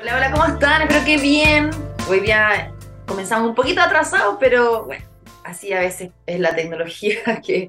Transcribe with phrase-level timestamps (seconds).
[0.00, 0.82] Hola, hola, ¿cómo están?
[0.82, 1.70] Espero que bien.
[2.08, 2.72] Hoy día
[3.04, 5.04] comenzamos un poquito atrasados, pero bueno,
[5.42, 7.68] así a veces es la tecnología que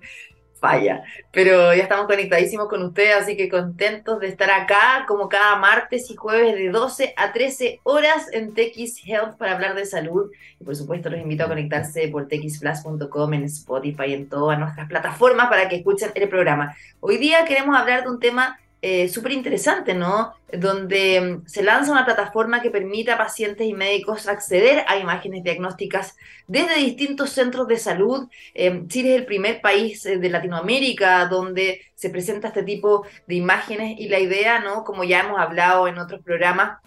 [0.59, 1.01] falla.
[1.31, 6.11] Pero ya estamos conectadísimos con ustedes, así que contentos de estar acá como cada martes
[6.11, 10.29] y jueves de 12 a 13 horas en TX Health para hablar de salud.
[10.59, 15.49] Y por supuesto los invito a conectarse por txplus.com en Spotify, en todas nuestras plataformas
[15.49, 16.77] para que escuchen el programa.
[16.99, 20.33] Hoy día queremos hablar de un tema eh, súper interesante, ¿no?
[20.53, 25.43] Donde mm, se lanza una plataforma que permite a pacientes y médicos acceder a imágenes
[25.43, 26.15] diagnósticas
[26.47, 28.29] desde distintos centros de salud.
[28.53, 33.35] Eh, Chile es el primer país eh, de Latinoamérica donde se presenta este tipo de
[33.35, 34.85] imágenes y la idea, ¿no?
[34.85, 36.79] Como ya hemos hablado en otros programas,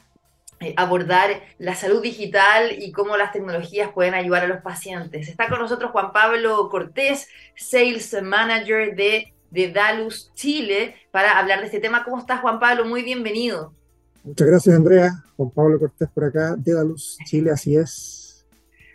[0.77, 5.29] abordar la salud digital y cómo las tecnologías pueden ayudar a los pacientes.
[5.29, 11.67] Está con nosotros Juan Pablo Cortés, Sales Manager de de Dalus Chile para hablar de
[11.67, 12.05] este tema.
[12.05, 12.87] ¿Cómo estás, Juan Pablo?
[12.87, 13.73] Muy bienvenido.
[14.25, 15.23] Muchas gracias, Andrea.
[15.37, 18.47] Juan Pablo Cortés por acá, de Dalus Chile, así es.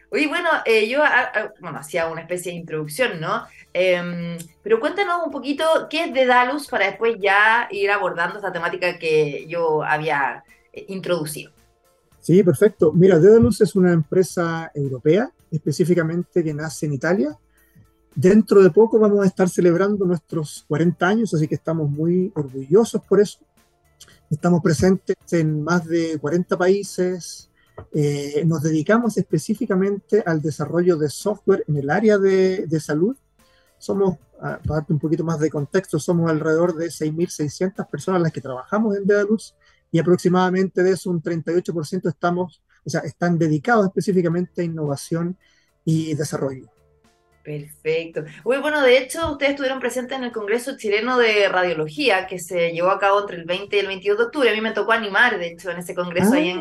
[0.10, 3.44] Oye, bueno, eh, yo ah, ah, bueno, hacía una especie de introducción, ¿no?
[3.74, 8.98] Em, pero cuéntanos un poquito qué es Dedalus para después ya ir abordando esta temática
[8.98, 11.52] que yo había eh, introducido.
[12.22, 12.94] Sí, perfecto.
[12.94, 17.38] Mira, Dedalus es una empresa europea, específicamente que nace en Italia,
[18.20, 23.00] Dentro de poco vamos a estar celebrando nuestros 40 años, así que estamos muy orgullosos
[23.06, 23.38] por eso.
[24.32, 27.52] Estamos presentes en más de 40 países.
[27.94, 33.16] Eh, nos dedicamos específicamente al desarrollo de software en el área de, de salud.
[33.78, 38.42] Somos, para darte un poquito más de contexto, somos alrededor de 6.600 personas las que
[38.42, 39.54] trabajamos en Dedalus
[39.92, 45.38] y aproximadamente de eso un 38% estamos, o sea, están dedicados específicamente a innovación
[45.86, 46.68] y desarrollo.
[47.48, 48.26] Perfecto.
[48.44, 52.74] Muy bueno, de hecho, ustedes estuvieron presentes en el Congreso Chileno de Radiología, que se
[52.74, 54.50] llevó a cabo entre el 20 y el 22 de octubre.
[54.50, 56.60] A mí me tocó animar, de hecho, en ese congreso ahí en,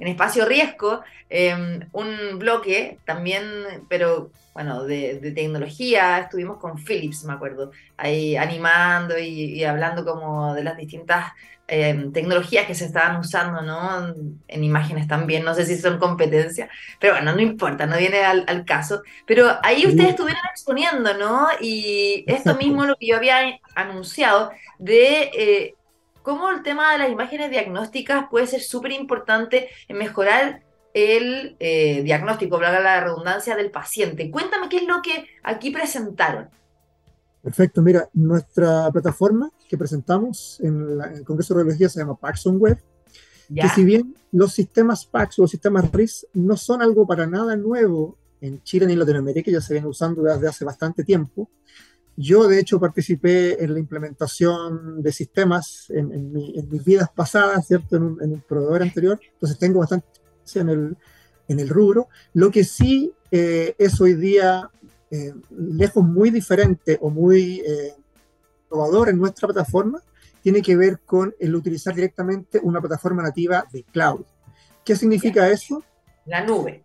[0.00, 0.08] ah.
[0.08, 3.44] Espacio Riesgo, em, un bloque también,
[3.88, 6.18] pero bueno, de, tecnología.
[6.18, 11.32] Estuvimos con Philips, me acuerdo, ahí animando y hablando como de las distintas
[11.66, 14.14] Em, tecnologías que se estaban usando, ¿no?
[14.48, 16.68] En imágenes también, no sé si son competencia,
[17.00, 19.02] pero bueno, no importa, no viene al, caso.
[19.26, 21.48] Pero ahí ustedes estuvieron exponiendo, ¿no?
[21.62, 25.74] Y esto mismo lo que yo había anunciado de eh,
[26.24, 30.62] cómo el tema de las imágenes diagnósticas puede ser súper importante en mejorar
[30.94, 34.30] el eh, diagnóstico, bla, la redundancia del paciente.
[34.30, 36.48] Cuéntame qué es lo que aquí presentaron.
[37.42, 42.78] Perfecto, mira, nuestra plataforma que presentamos en, el Congreso de Radiología se llama Paxson Web,
[43.54, 47.54] que si bien los sistemas PAX o los sistemas RIS no son algo para nada
[47.54, 51.50] nuevo en Chile ni en Latinoamérica, ya se vienen usando desde hace bastante tiempo.
[52.16, 57.96] Yo, de hecho, participé en la implementación de sistemas en, mis vidas pasadas, ¿cierto?
[57.96, 60.96] En un, proveedor anterior, entonces tengo bastante experiencia en el,
[61.48, 62.08] en el rubro.
[62.32, 64.70] Lo que sí eh, es hoy día
[65.10, 67.94] eh, lejos muy diferente o muy eh,
[68.70, 70.02] innovador en nuestra plataforma
[70.42, 74.24] tiene que ver con el utilizar directamente una plataforma nativa de cloud.
[74.84, 75.82] ¿Qué significa eso?
[76.26, 76.84] La nube.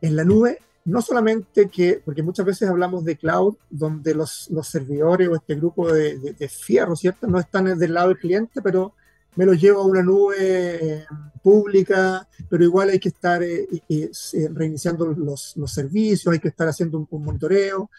[0.00, 4.68] en la nube, no solamente que, porque muchas veces hablamos de cloud, donde los, los
[4.68, 7.26] servidores o este grupo de, de, de fierro, ¿cierto?
[7.26, 8.94] No están del lado del cliente, pero
[9.36, 11.06] me lo llevo a una nube eh,
[11.42, 14.10] pública, pero igual hay que estar eh, eh,
[14.50, 17.90] reiniciando los, los, servicios, hay que estar haciendo un, monitoreo.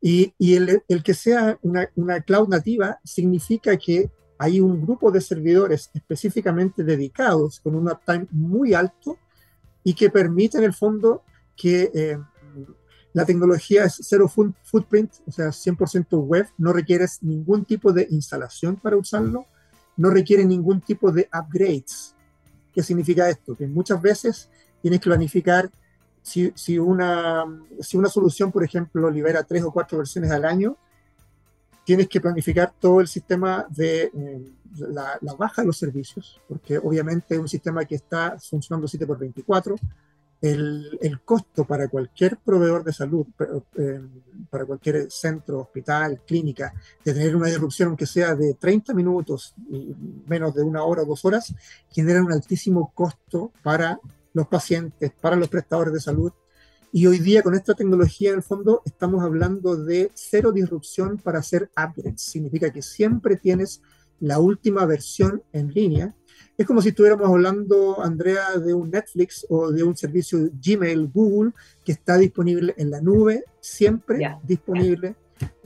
[0.00, 5.10] Y, y el, el, que sea una, una, cloud nativa significa que hay un grupo
[5.10, 9.16] de servidores específicamente dedicados con un uptime muy alto
[9.82, 11.22] y que permite en el fondo
[11.56, 12.18] que
[13.12, 18.76] la tecnología es cero footprint, o sea, 100% web, no requieres ningún tipo de instalación
[18.76, 19.46] para usarlo
[19.96, 22.14] no requiere ningún tipo de upgrades.
[22.72, 23.54] ¿Qué significa esto?
[23.56, 24.50] Que muchas veces
[24.82, 25.70] tienes que planificar
[26.22, 27.44] si, si, una,
[27.80, 30.76] si una solución, por ejemplo, libera tres o cuatro versiones al año,
[31.84, 36.78] tienes que planificar todo el sistema de eh, la, la, baja de los servicios, porque
[36.78, 39.76] obviamente es un sistema que está funcionando 7 por 24
[40.44, 43.26] el, costo para cualquier proveedor de salud,
[43.78, 44.00] eh,
[44.50, 49.54] para cualquier centro, hospital, clínica, de tener una disrupción, aunque sea de 30 minutos
[50.26, 51.54] menos de una hora o dos horas,
[51.90, 53.98] genera un altísimo costo para
[54.34, 56.32] los pacientes, para los prestadores de salud.
[56.92, 61.38] Y hoy día con esta tecnología, en el fondo, estamos hablando de cero disrupción para
[61.38, 62.20] hacer upgrades.
[62.20, 63.80] Significa que siempre tienes
[64.20, 66.14] la última versión en línea
[66.56, 71.52] es como si estuviéramos hablando, Andrea, de un Netflix o de un servicio Gmail, Google,
[71.84, 75.14] que está disponible en la nube, siempre disponible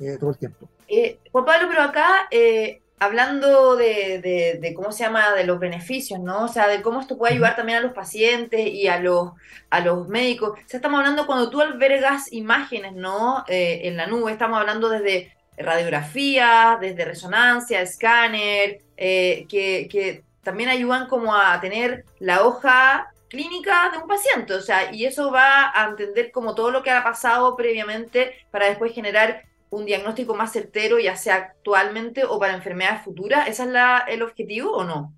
[0.01, 0.69] eh, todo el tiempo.
[0.89, 6.45] Eh, Juan Pablo, pero acá, eh, hablando de, cómo se llama, de los beneficios, ¿no?
[6.45, 9.31] O sea, de cómo esto puede ayudar también a los pacientes y a los,
[9.71, 10.51] a los médicos.
[10.51, 13.45] O sea, estamos hablando cuando tú albergas imágenes, ¿no?
[13.49, 20.69] Eh, en la nube, estamos hablando desde radiografía, desde resonancia, escáner, eh, que, que también
[20.69, 25.71] ayudan como a tener la hoja clínica de un paciente, o sea, y eso va
[25.75, 30.53] a entender como todo lo que ha pasado previamente para después generar un diagnóstico más
[30.53, 33.49] certero, ya sea actualmente o para enfermedades futuras?
[33.49, 33.71] ¿Ese es
[34.09, 35.13] el objetivo o no?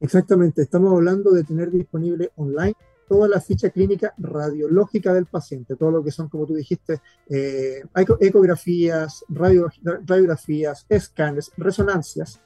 [0.00, 2.74] Exactamente, estamos hablando de tener disponible online
[3.08, 7.82] toda la ficha clínica radiológica del paciente, todo lo que son, como tú dijiste, eh,
[8.20, 12.40] ecografías, radiografías, escáneres, resonancias,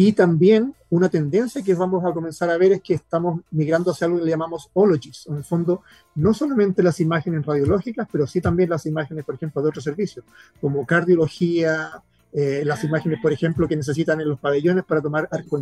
[0.00, 4.04] y también una tendencia que vamos a comenzar a ver es que estamos migrando hacia
[4.04, 5.82] algo que le llamamos ologies, en el fondo
[6.14, 10.24] no solamente las imágenes radiológicas, pero sí también las imágenes, por ejemplo, de otros servicios,
[10.60, 12.00] como cardiología,
[12.32, 15.58] eh, las imágenes, por ejemplo, que necesitan en los pabellones para tomar arco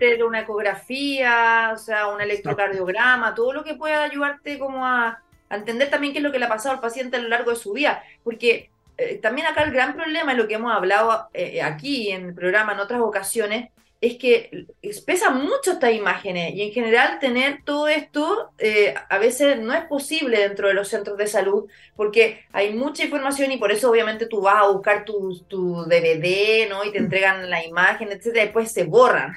[0.00, 5.90] en una ecografía, o sea, un electrocardiograma, todo lo que pueda ayudarte como a, entender
[5.90, 7.74] también qué es lo que le ha pasado al paciente a lo largo de su
[7.74, 12.10] vida, porque eh, también acá el gran problema, y lo que hemos hablado eh, aquí
[12.10, 13.70] en el programa en otras ocasiones,
[14.06, 14.66] es que
[15.06, 19.84] pesa mucho estas imágenes y en general tener todo esto eh, a veces no es
[19.86, 24.26] posible dentro de los centros de salud porque hay mucha información y por eso obviamente
[24.26, 26.84] tú vas a buscar tu, tu DVD ¿no?
[26.84, 29.32] y te entregan la imagen, etcétera, y después se borran.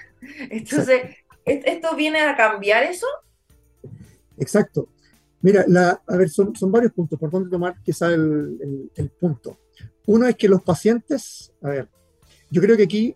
[0.50, 1.16] Entonces,
[1.46, 3.08] ¿esto viene a cambiar eso?
[4.38, 4.90] Exacto.
[5.42, 9.10] Mira, la, a ver, son, son varios puntos, por dónde tomar quizá el, el, el
[9.10, 9.58] punto.
[10.08, 11.90] Uno es que los pacientes, a ver,
[12.50, 13.16] yo creo que aquí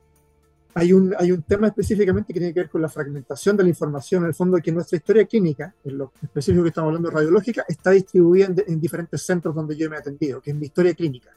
[0.73, 3.69] hay un, hay un tema específicamente que tiene que ver con la fragmentación de la
[3.69, 7.65] información, en el fondo que nuestra historia clínica, en lo específico que estamos hablando radiológica,
[7.67, 11.31] está distribuida en, diferentes centros donde yo me he atendido, que es mi historia clínica.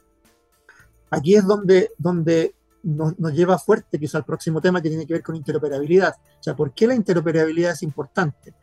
[1.09, 5.13] Aquí es donde, donde nos, nos, lleva fuerte quizá al próximo tema que tiene que
[5.13, 6.13] ver con interoperabilidad.
[6.39, 8.53] O sea, ¿por qué la interoperabilidad es importante?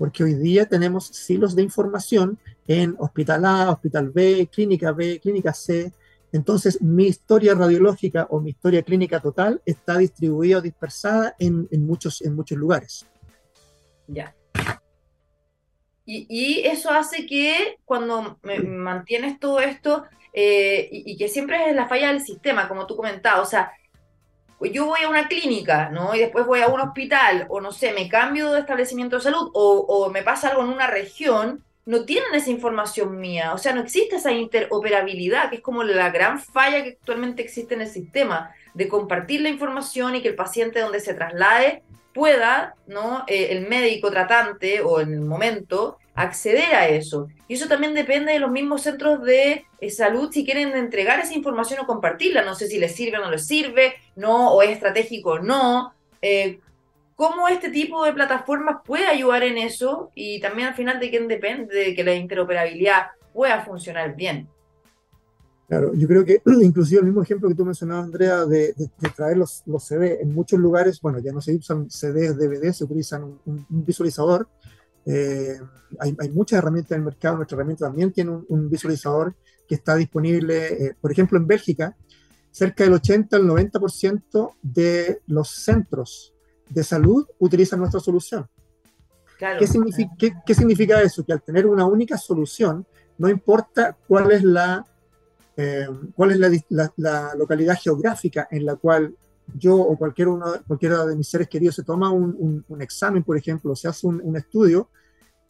[0.00, 5.52] Porque hoy día tenemos silos de información en hospital A, hospital B, clínica B, clínica
[5.52, 5.92] C,
[6.32, 12.22] entonces, mi historia radiológica o mi historia clínica total está distribuida o dispersada en, muchos,
[12.22, 13.06] en muchos lugares.
[14.06, 14.34] Ya.
[16.04, 22.12] Y, eso hace que cuando mantienes todo esto, eh, y, que siempre es la falla
[22.12, 23.72] del sistema, como tú comentabas, o sea,
[24.64, 26.14] yo voy a una clínica, ¿no?
[26.14, 29.50] Y después voy a un hospital, o no sé, me cambio de establecimiento de salud,
[29.54, 33.72] o, o me pasa algo en una región, no tienen esa información mía, o sea,
[33.72, 37.88] no existe esa interoperabilidad, que es como la gran falla que actualmente existe en el
[37.88, 43.24] sistema, de compartir la información y que el paciente donde se traslade pueda, ¿no?
[43.26, 47.28] Eh, el médico tratante o en el momento acceder a eso.
[47.48, 51.34] Y eso también depende de los mismos centros de eh, salud si quieren entregar esa
[51.34, 52.44] información o compartirla.
[52.44, 55.94] No sé si les sirve o no les sirve, no, o es estratégico o no.
[56.22, 56.60] Eh,
[57.16, 61.28] cómo este tipo de plataformas puede ayudar en eso y también al final de quién
[61.28, 64.48] depende de que la interoperabilidad pueda funcionar bien.
[65.70, 68.74] Claro, yo creo que inclusive el mismo ejemplo que tú mencionabas, Andrea, de,
[69.14, 72.84] traer los, los, CD, en muchos lugares, bueno, ya no se usan CDs, DVD, se
[72.84, 74.48] utilizan un, visualizador.
[75.06, 75.58] Eh,
[75.98, 79.34] hay, hay, muchas herramientas en el mercado, nuestra herramienta también tiene un, visualizador
[79.66, 81.96] que está disponible, eh, por ejemplo, en Bélgica,
[82.50, 86.34] cerca del 80 al 90% de los centros
[86.68, 88.48] de salud utilizan nuestra solución.
[89.58, 90.12] ¿Qué, significa,
[90.44, 91.24] qué, significa, eso?
[91.24, 92.86] Que al tener una única solución,
[93.16, 94.84] no importa cuál es la,
[95.56, 99.14] eh, cuál es la, localidad geográfica en la cual
[99.54, 103.74] yo o cualquier uno, cualquiera de mis seres queridos se toma un, examen, por ejemplo,
[103.74, 104.88] se hace un, estudio,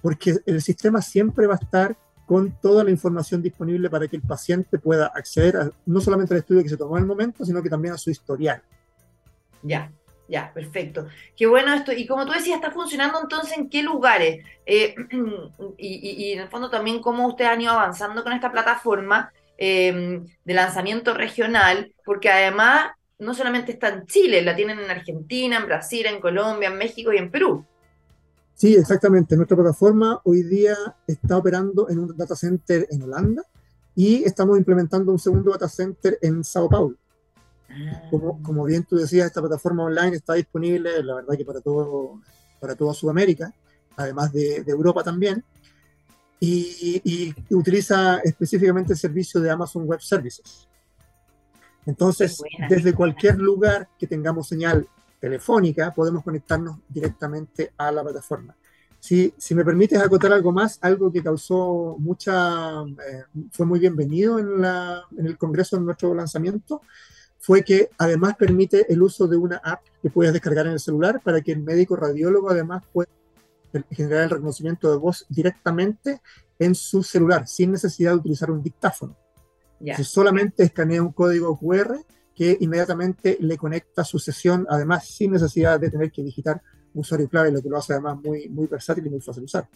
[0.02, 4.22] porque el sistema siempre va a estar con toda la información disponible para que el
[4.22, 7.68] paciente pueda acceder no solamente al estudio que se tomó en el momento, sino que
[7.68, 8.62] también a su historial.
[9.64, 9.90] Ya,
[10.28, 11.08] ya, perfecto.
[11.36, 11.90] Qué bueno esto.
[11.90, 14.44] Y como tú decías, está funcionando entonces en qué lugares.
[14.64, 14.94] Eh,
[15.76, 20.54] y, en el fondo también cómo ustedes han ido avanzando con esta plataforma em, de
[20.54, 26.06] lanzamiento regional, porque además no solamente está en Chile, la tienen en Argentina, en Brasil,
[26.06, 27.66] en Colombia, en México y en Perú.
[28.60, 29.36] Sí, exactamente.
[29.36, 30.76] Nuestra plataforma hoy día
[31.06, 33.42] está operando en un data center en Holanda
[33.94, 36.94] y estamos implementando un segundo data center en Sao Paulo.
[38.10, 42.20] Como, como, bien tú decías, esta plataforma online está disponible, la verdad que para, todo,
[42.60, 43.50] para toda Sudamérica,
[43.96, 45.42] además de, Europa también,
[46.38, 50.68] y, utiliza específicamente el servicio de Amazon Web Services.
[51.86, 54.86] Entonces, desde cualquier lugar que tengamos señal
[55.20, 58.56] telefónica, podemos conectarnos directamente a la plataforma.
[58.98, 64.38] Si, si me permites acotar algo más, algo que causó mucha, eh, fue muy bienvenido
[64.38, 66.82] en, la, en el Congreso de nuestro lanzamiento,
[67.38, 71.20] fue que además permite el uso de una app que puedes descargar en el celular
[71.24, 73.08] para que el médico radiólogo además pueda
[73.90, 76.20] generar el reconocimiento de voz directamente
[76.58, 79.16] en su celular, sin necesidad de utilizar un dictáfono.
[79.96, 82.04] Si solamente escanea un código QR
[82.40, 86.62] que inmediatamente le conecta su sesión, además sin necesidad de tener que digitar
[86.94, 89.68] usuario clave, lo que lo hace además muy, muy versátil y muy fácil de usar.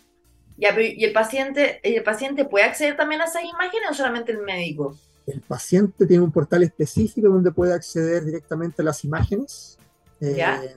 [0.56, 4.97] ¿Y el paciente, el paciente puede acceder también a esas imágenes o solamente el médico?
[5.26, 9.76] El paciente tiene un portal específico donde puede acceder directamente a las imágenes.
[10.18, 10.64] ¿Ya?
[10.64, 10.75] Eh,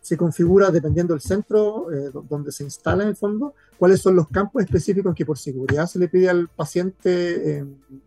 [0.00, 4.28] se configura dependiendo del centro eh, donde se instala en el fondo, cuáles son los
[4.28, 7.64] campos específicos que por seguridad se le pide al paciente eh,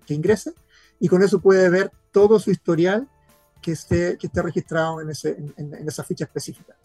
[0.07, 0.53] que ingrese
[0.99, 3.07] y con eso puede ver todo su historial
[3.61, 6.75] que esté, que esté registrado en, ese, en, esa ficha específica.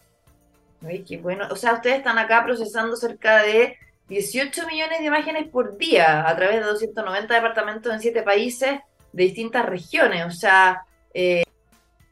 [1.07, 1.47] Qué bueno.
[1.51, 3.77] O sea, ustedes están acá procesando cerca de
[4.09, 8.79] 18 millones de imágenes por día a través de 290 departamentos en 7 países
[9.13, 10.25] de distintas regiones.
[10.25, 11.43] O sea, eh,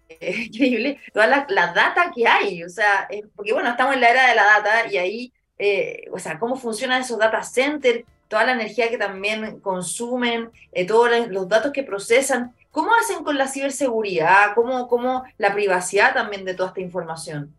[0.20, 4.36] increíble toda la, data que hay, o sea, porque bueno, estamos en la era de
[4.36, 8.89] la data y ahí, eh, o sea, cómo funcionan esos data centers, toda la energía
[8.89, 14.53] que también consumen, eh, todos los datos que procesan, ¿cómo hacen con la ciberseguridad?
[14.55, 17.53] ¿Cómo, cómo la privacidad también de toda esta información?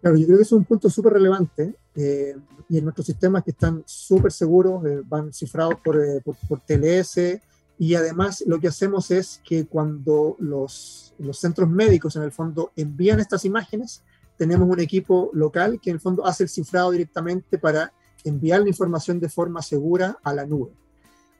[0.00, 2.34] Claro, yo creo que es un punto súper relevante eh,
[2.68, 7.40] y en nuestros sistemas que están súper seguros, van cifrados por, por, por TLS,
[7.80, 12.72] y además lo que hacemos es que cuando los, los centros médicos en el fondo
[12.76, 14.02] envían estas imágenes,
[14.36, 17.92] tenemos un equipo local que en el fondo hace el cifrado directamente para
[18.24, 20.72] enviar la información de forma segura a la nube.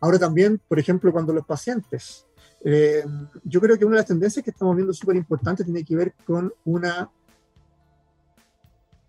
[0.00, 2.26] Ahora también, por ejemplo, cuando los pacientes,
[2.64, 3.04] eh,
[3.44, 6.14] yo creo que una de las tendencias que estamos viendo súper importante tiene que ver
[6.24, 7.10] con una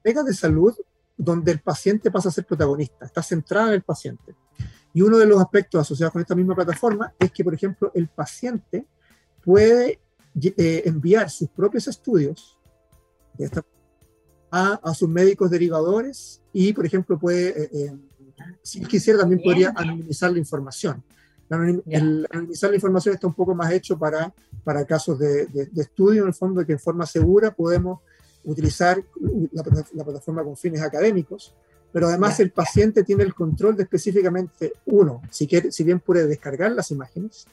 [0.02, 0.74] pega de salud
[1.18, 4.36] donde el paciente pasa a ser protagonista, está centrada en el paciente.
[4.94, 8.08] Y uno de los aspectos asociados con esta misma plataforma es que, por ejemplo, el
[8.08, 8.86] paciente
[9.44, 10.00] puede
[10.42, 12.58] eh, enviar sus propios estudios
[14.52, 17.98] a, sus médicos derivadores y, por ejemplo, puede, eh, eh,
[18.62, 21.02] si quisiera, también podría anonimizar la información.
[21.88, 26.24] el, anonimizar la información está un poco más hecho para, para casos de, de, estudio,
[26.24, 28.02] en el fondo, que en forma segura podemos
[28.44, 29.02] utilizar
[29.52, 31.54] la, la plataforma con fines académicos,
[31.94, 36.28] pero además el paciente tiene el control de específicamente, uno, si, quiere, si bien puede
[36.28, 37.46] descargar las imágenes,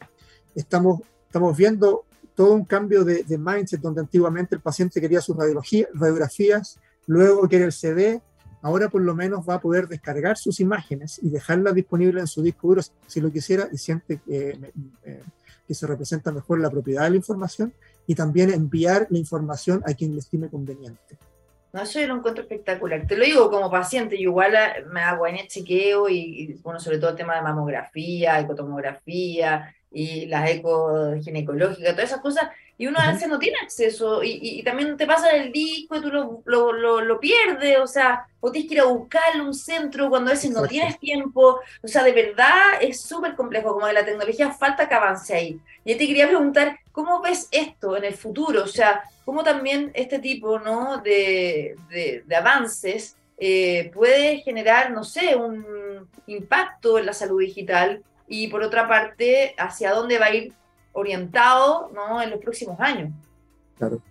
[0.54, 2.04] estamos, estamos viendo
[2.38, 6.78] todo un cambio de, mindset donde antiguamente el paciente quería sus radiografías,
[7.08, 8.22] luego quiere el CD,
[8.62, 12.42] ahora por lo menos va a poder descargar sus imágenes y dejarlas disponibles en su
[12.42, 14.56] disco duro si lo quisiera y siente que,
[15.04, 15.22] eh,
[15.66, 17.72] que se representa mejor la propiedad de la información
[18.06, 21.18] y también enviar la información a quien le estime conveniente.
[21.72, 23.06] No, eso yo lo encuentro espectacular.
[23.06, 26.80] Te lo digo como paciente, yo igual eh, me hago en el chequeo y, bueno,
[26.80, 32.86] sobre todo el tema de mamografía, ecotomografía y las eco ginecológicas, todas esas cosas, y
[32.86, 36.42] uno a veces no tiene acceso y, también te pasa el disco y tú lo,
[36.44, 40.34] lo, lo, pierdes, o sea, o tienes que ir a buscarlo un centro cuando a
[40.34, 44.52] veces no tienes tiempo, o sea, de verdad es súper complejo, como de la tecnología
[44.52, 45.60] falta que avance ahí.
[45.84, 48.62] Y te quería preguntar, ¿cómo ves esto en el futuro?
[48.62, 50.98] O sea, ¿cómo también este tipo ¿no?
[50.98, 58.48] de, de, avances eh, puede generar, no sé, un impacto en la salud digital y
[58.48, 60.52] por otra parte, hacia dónde va a ir
[60.98, 62.20] orientado ¿no?
[62.20, 63.12] en los próximos años.
[63.76, 64.02] Claro.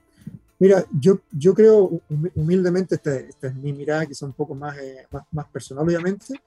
[0.60, 2.02] Mira, yo, yo creo
[2.36, 5.86] humildemente, esta, esta es mi mirada, que es un poco más, eh, más, más, personal
[5.86, 6.42] obviamente,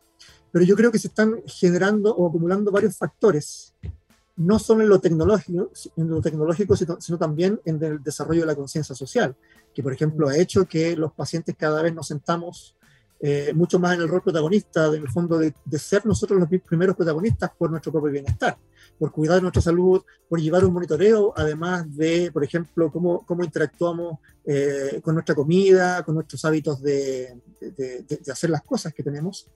[0.50, 3.73] pero yo creo que se están generando o acumulando varios factores,
[4.37, 8.47] no solo en lo tecnológico, en lo tecnológico sino, sino también en el desarrollo de
[8.47, 9.37] la conciencia social,
[9.73, 12.75] que por ejemplo ha hecho que los pacientes cada vez nos sentamos
[13.20, 16.97] eh, mucho más en el rol protagonista, en el fondo de, ser nosotros los primeros
[16.97, 18.56] protagonistas por nuestro propio bienestar,
[19.00, 24.19] por cuidar nuestra salud, por llevar un monitoreo, además de, por ejemplo, cómo, cómo interactuamos
[24.45, 29.47] eh, con nuestra comida, con nuestros hábitos de, de, de, hacer las cosas que tenemos.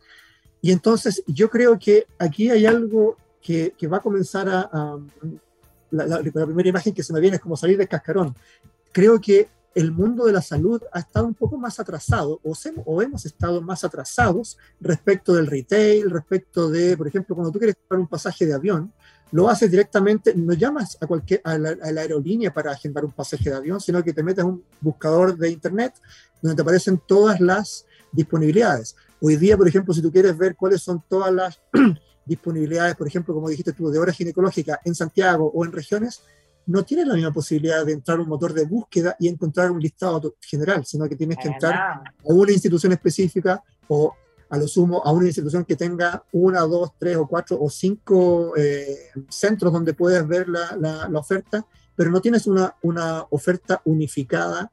[0.63, 4.61] Y entonces yo creo que aquí hay algo que, que va a comenzar a...
[4.73, 4.99] a
[5.91, 8.35] la, la, la primera imagen que se me viene es como salir del cascarón.
[8.93, 13.27] Creo que el mundo de la salud ha estado un poco más atrasado o, hemos
[13.27, 18.07] estado más atrasados respecto del retail, respecto de, por ejemplo, cuando tú quieres comprar un
[18.07, 18.93] pasaje de avión,
[19.35, 23.57] lo haces directamente, no llamas a, cualquier, a la, aerolínea para agendar un pasaje de
[23.57, 25.93] avión, sino que te metes un buscador de internet
[26.41, 28.95] donde te aparecen todas las disponibilidades.
[29.21, 31.61] Hoy día, por ejemplo, si tú quieres ver cuáles son todas las
[32.25, 36.23] disponibilidades, por ejemplo, como dijiste tú, de hora ginecológica en Santiago o en regiones,
[36.67, 39.81] no tienes la misma posibilidad de entrar a un motor de búsqueda y encontrar un
[39.81, 44.15] listado general, sino que tienes que entrar a una institución específica o
[44.55, 48.57] a lo sumo a una institución que tenga una, dos, tres o cuatro o cinco
[48.57, 54.71] eh, centros donde puedes ver la, la, oferta pero no tienes una, una oferta unificada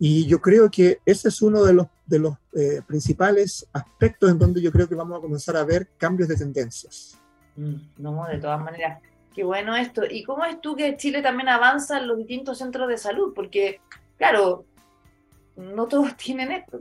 [0.00, 4.38] y yo creo que ese es uno de los, de los eh, principales aspectos en
[4.38, 7.18] donde yo creo que vamos a comenzar a ver cambios de tendencias.
[7.54, 9.00] Mm, no, de todas maneras.
[9.34, 10.02] Qué bueno esto.
[10.10, 13.32] ¿Y cómo es tú que Chile también avanza en los distintos centros de salud?
[13.34, 13.80] Porque,
[14.16, 14.64] claro,
[15.54, 16.80] no todos tienen esto.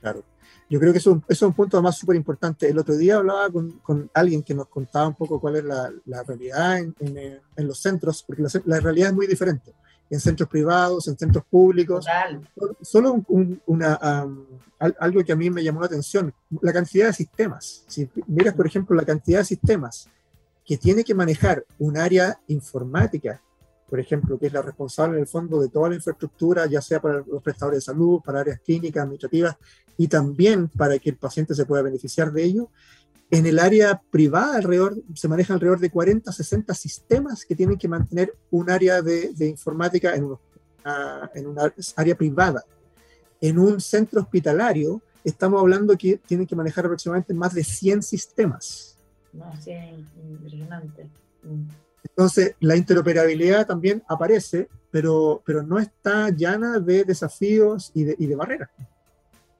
[0.00, 0.22] Claro.
[0.70, 2.68] Yo creo que eso, es un punto más súper importante.
[2.68, 5.90] El otro día hablaba con, con, alguien que nos contaba un poco cuál es la,
[6.04, 9.72] la realidad en, en, en, los centros, porque la, la, realidad es muy diferente.
[10.10, 12.04] En centros privados, en centros públicos.
[12.04, 12.48] Total.
[12.82, 14.44] Solo un, una, um,
[14.78, 17.84] algo que a mí me llamó la atención, la cantidad de sistemas.
[17.86, 20.08] Si miras, por ejemplo, la cantidad de sistemas
[20.64, 23.40] que tiene que manejar un área informática,
[23.88, 27.00] por ejemplo, que es la responsable en el fondo de toda la infraestructura, ya sea
[27.00, 29.56] para los prestadores de salud, para áreas clínicas, administrativas
[29.96, 32.68] y también para que el paciente se pueda beneficiar de ello.
[33.30, 37.88] En el área privada alrededor, se manejan alrededor de 40, 60 sistemas que tienen que
[37.88, 42.64] mantener un área de, de informática en, una, en una área privada.
[43.40, 48.96] En un centro hospitalario, estamos hablando que tienen que manejar aproximadamente más de 100 sistemas.
[49.32, 49.72] No, sí,
[50.28, 51.08] impresionante.
[51.42, 51.87] Mm.
[52.04, 58.26] Entonces, la interoperabilidad también aparece, pero, pero no está llana de desafíos y de, y
[58.26, 58.70] de barreras.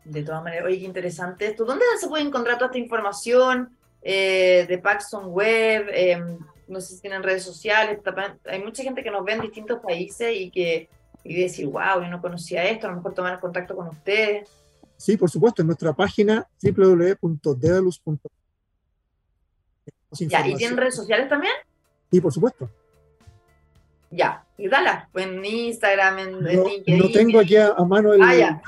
[0.05, 1.65] De todas maneras, oye, qué interesante esto.
[1.65, 5.89] ¿Dónde se puede encontrar toda esta información eh, de Paxton Web?
[5.93, 6.23] Eh,
[6.67, 7.99] no sé si tienen redes sociales.
[8.47, 10.89] Hay mucha gente que nos ve en distintos países y que
[11.25, 14.49] y decir, wow, yo no conocía esto, a lo mejor tomar contacto con ustedes.
[14.97, 18.19] Sí, por supuesto, en nuestra página www.dedalus.com
[20.11, 21.53] ya, ¿y tienen redes sociales también?
[22.11, 22.71] Sí, por supuesto.
[24.11, 26.99] Ya, y dala, pues en Instagram, en, no, LinkedIn.
[26.99, 28.23] No tengo aquí a, a mano el.
[28.23, 28.63] Ah, ya.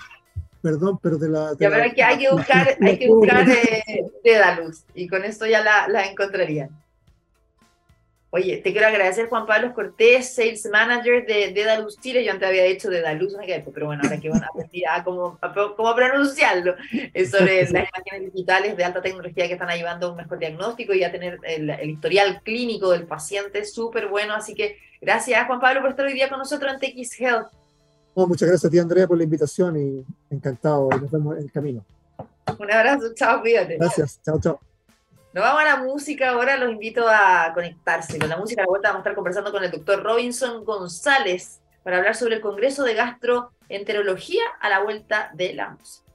[0.60, 1.54] Perdón, pero de la.
[1.54, 5.08] De ya, la, pero hay que, hay que buscar, hay que buscar eh, Dedalus, y
[5.08, 6.70] con esto ya la, la encontrarían.
[8.32, 12.24] Oye, te quiero agradecer Juan Pablo Cortés, Sales Manager de Dedalus Chile.
[12.24, 13.36] Yo antes había dicho Dedalus,
[13.74, 16.76] pero bueno, ahora que van a aprender a cómo, a cómo pronunciarlo
[17.12, 20.94] es sobre las imágenes digitales de alta tecnología que están ayudando a un mejor diagnóstico
[20.94, 24.34] y a tener el, el historial clínico del paciente súper bueno.
[24.34, 27.48] Así que gracias Juan Pablo por estar hoy día con nosotros en TX Health.
[28.14, 30.88] Oh, muchas gracias a ti Andrea por la invitación y encantado.
[30.88, 31.84] Nos vemos en el camino.
[32.58, 33.76] Un abrazo, chao, cuídate.
[33.76, 34.69] Gracias, chao, chao.
[35.32, 38.18] Nos vamos a la música ahora, los invito a conectarse.
[38.18, 41.60] Con la música de la vuelta vamos a estar conversando con el doctor Robinson González
[41.84, 46.10] para hablar sobre el Congreso de Gastroenterología a la vuelta de la música.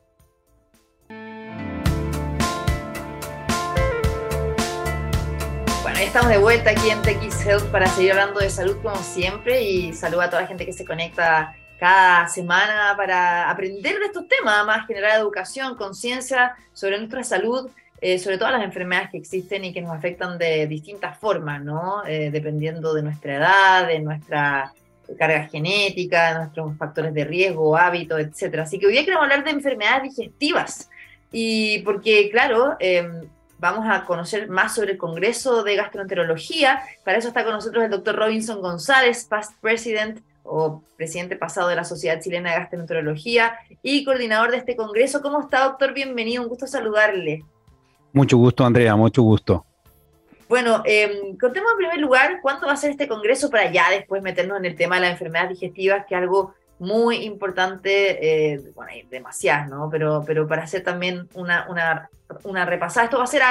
[5.82, 8.98] Bueno, ya estamos de vuelta aquí en TX Health para seguir hablando de salud como
[8.98, 14.08] siempre y saludo a toda la gente que se conecta cada semana para aprender de
[14.08, 17.72] estos temas, más generar educación, conciencia sobre nuestra salud
[18.02, 22.06] eh, sobre todas las enfermedades que existen y que nos afectan de distintas formas, ¿no?
[22.06, 24.74] Eh, dependiendo de nuestra edad, de nuestra
[25.18, 28.60] carga genética, de nuestros factores de riesgo, hábitos, etc.
[28.60, 30.90] Así que hoy día queremos hablar de enfermedades digestivas.
[31.32, 33.08] Y porque, claro, eh,
[33.60, 36.82] vamos a conocer más sobre el Congreso de Gastroenterología.
[37.04, 41.76] Para eso está con nosotros el doctor Robinson González, past president o presidente pasado de
[41.76, 45.22] la Sociedad Chilena de Gastroenterología y coordinador de este congreso.
[45.22, 45.94] ¿Cómo está, doctor?
[45.94, 47.44] Bienvenido, un gusto saludarle.
[48.16, 49.66] Mucho gusto, Andrea, mucho gusto.
[50.48, 54.24] Bueno, eh, contemos en primer lugar cuándo va a ser este congreso para ya después
[54.24, 58.92] meternos en el tema de las enfermedades digestivas, que es algo muy importante, eh, bueno,
[58.94, 59.90] hay demasiadas, ¿no?
[59.92, 62.10] Pero, pero para hacer también una, una,
[62.46, 63.42] una repasada, esto va a ser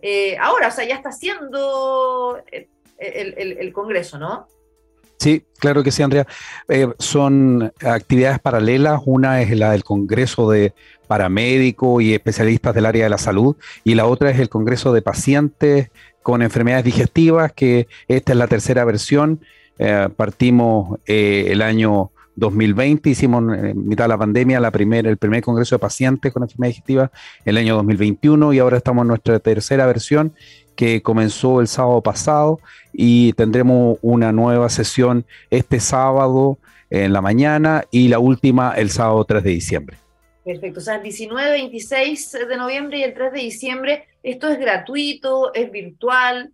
[0.00, 4.48] eh, ahora, o sea, ya está haciendo el, el, el congreso, ¿no?
[5.18, 6.26] Sí, claro que sí, Andrea.
[6.68, 9.00] Eh, son actividades paralelas.
[9.06, 10.74] Una es la del Congreso de
[11.06, 15.02] Paramédicos y especialistas del área de la salud y la otra es el Congreso de
[15.02, 15.90] Pacientes
[16.22, 19.40] con enfermedades digestivas, que esta es la tercera versión.
[19.78, 25.18] Eh, partimos eh, el año 2020, hicimos en mitad de la pandemia la primer, el
[25.18, 27.10] primer Congreso de Pacientes con enfermedades digestivas
[27.44, 30.32] el año 2021 y ahora estamos en nuestra tercera versión
[30.74, 32.60] que comenzó el sábado pasado
[32.92, 36.58] y tendremos una nueva sesión este sábado
[36.90, 39.96] en la mañana y la última el sábado 3 de diciembre.
[40.44, 44.58] Perfecto, o sea, el 19, 26 de noviembre y el 3 de diciembre, ¿esto es
[44.58, 46.52] gratuito, es virtual?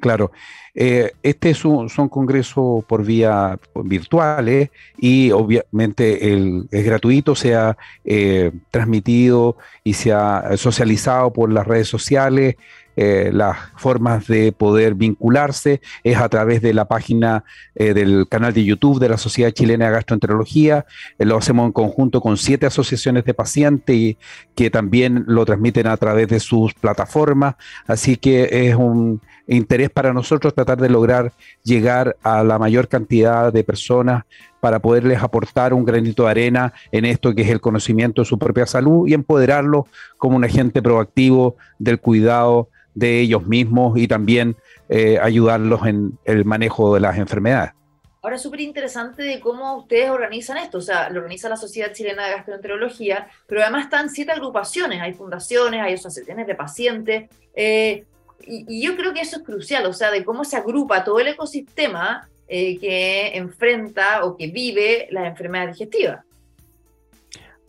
[0.00, 0.30] Claro,
[0.74, 7.56] eh, este es un, son congresos por vía virtuales y obviamente el, es gratuito, se
[7.56, 12.56] ha eh, transmitido y se ha socializado por las redes sociales,
[13.00, 17.44] eh, las formas de poder vincularse es a través de la página
[17.76, 20.84] eh, del canal de YouTube de la Sociedad Chilena de Gastroenterología.
[21.16, 24.16] Lo hacemos en conjunto con siete asociaciones de pacientes
[24.56, 27.54] que también lo transmiten a través de sus plataformas.
[27.86, 31.32] Así que es un, interés para nosotros tratar de lograr
[31.62, 34.24] llegar a la mayor cantidad de personas
[34.60, 38.38] para poderles aportar un granito de arena en esto que es el conocimiento de su
[38.38, 44.56] propia salud y empoderarlos como un agente proactivo del cuidado de ellos mismos y también
[44.88, 47.72] eh, ayudarlos en el manejo de las enfermedades.
[48.20, 50.78] Ahora, súper interesante de cómo ustedes organizan esto.
[50.78, 55.00] O sea, lo organiza la Sociedad Chilena de Gastroenterología, pero además están siete agrupaciones.
[55.00, 57.30] Hay fundaciones, hay asociaciones de pacientes.
[57.54, 58.04] Eh,
[58.46, 61.28] y, yo creo que eso es crucial, o sea, de cómo se agrupa todo el
[61.28, 66.24] ecosistema eh, que enfrenta o que vive las enfermedades digestivas.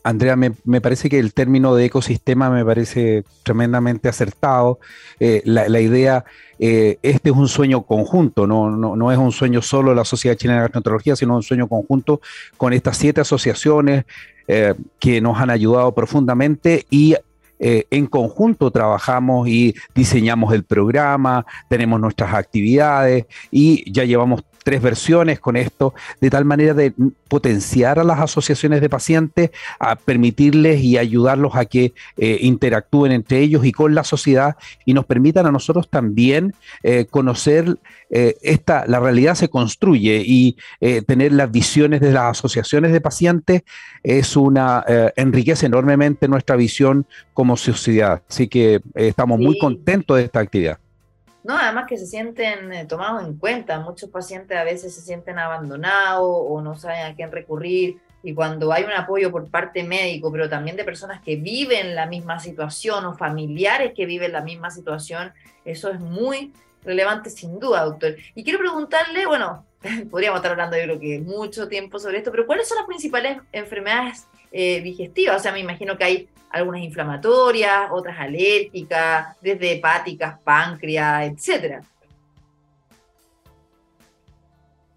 [0.01, 4.79] Andrea, me, parece que el término de ecosistema me parece tremendamente acertado.
[5.19, 6.23] Eh, la, idea,
[6.57, 10.59] eh, este es un sueño conjunto, no, no, es un sueño solo la Sociedad Chilena
[10.59, 12.21] de Gastroenterología, sino un sueño conjunto
[12.55, 14.05] con estas siete asociaciones
[14.99, 17.15] que nos han ayudado profundamente y
[17.59, 25.39] en conjunto trabajamos y diseñamos el programa, tenemos nuestras actividades y ya llevamos tres versiones
[25.39, 26.93] con esto, de tal manera de
[27.27, 33.39] potenciar a las asociaciones de pacientes, a permitirles y ayudarlos a que eh, interactúen entre
[33.39, 36.53] ellos y con la sociedad y nos permitan a nosotros también
[36.83, 37.79] eh, conocer
[38.11, 40.55] eh, esta, la realidad se construye y
[41.07, 43.63] tener las visiones de las asociaciones de pacientes
[44.03, 48.21] es una, enriquece enormemente nuestra visión como sociedad.
[48.29, 50.79] Así que estamos muy contentos de esta actividad.
[51.43, 53.79] No, además que se sienten eh, tomados en cuenta.
[53.79, 57.97] Muchos pacientes a veces se sienten abandonados o no saben a quién recurrir.
[58.21, 62.05] Y cuando hay un apoyo por parte médico, pero también de personas que viven la
[62.05, 65.31] misma situación o familiares que viven la misma situación,
[65.63, 66.51] eso es muy
[66.83, 68.15] relevante sin duda, doctor.
[68.35, 69.65] Y quiero preguntarle, bueno,
[70.11, 73.37] podríamos estar hablando yo creo que mucho tiempo sobre esto, pero ¿cuáles son las principales
[73.53, 75.37] enfermedades eh, digestivas?
[75.37, 81.81] O sea, me imagino que hay algunas inflamatorias, otras alérgicas, desde hepáticas, páncreas, etcétera.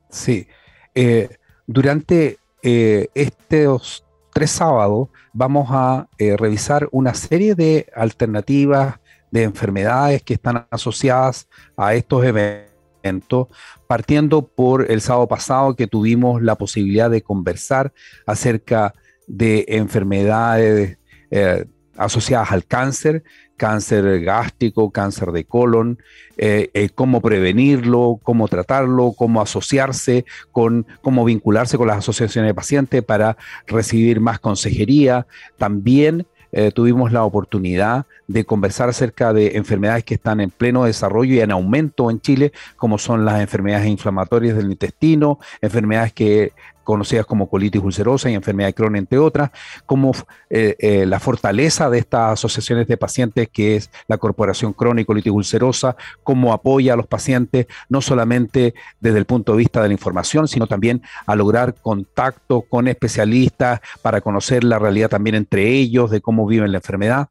[0.09, 0.47] Sí.
[0.95, 1.29] Eh,
[1.67, 8.97] durante eh, estos tres sábados vamos a eh, revisar una serie de alternativas
[9.31, 13.49] de enfermedades que están asociadas a estos eventos,
[13.87, 17.93] partiendo por el sábado pasado que tuvimos la posibilidad de conversar
[18.27, 18.93] acerca
[19.27, 20.99] de enfermedades
[21.33, 21.65] eh,
[21.97, 23.23] asociadas al cáncer,
[23.57, 25.99] cáncer gástrico, cáncer de colon,
[26.37, 32.55] eh, eh, cómo prevenirlo, cómo tratarlo, cómo asociarse con, cómo vincularse con las asociaciones de
[32.55, 35.27] pacientes para recibir más consejería.
[35.57, 36.27] También
[36.75, 41.51] tuvimos la oportunidad de conversar acerca de enfermedades que están en pleno desarrollo y en
[41.51, 47.83] aumento en Chile, como son las enfermedades inflamatorias del intestino, enfermedades que conocidas como colitis
[47.83, 49.51] ulcerosa y enfermedad de Crohn, entre otras,
[49.87, 50.13] como
[50.51, 55.05] eh, eh, la fortaleza de estas asociaciones de pacientes, que es la Corporación Crohn y
[55.05, 59.89] Colitis Ulcerosa, cómo apoya a los pacientes, no solamente desde el punto de vista de
[59.89, 65.69] la información, sino también a lograr contacto con especialistas para conocer la realidad también entre
[65.69, 67.29] ellos, de cómo viven la enfermedad.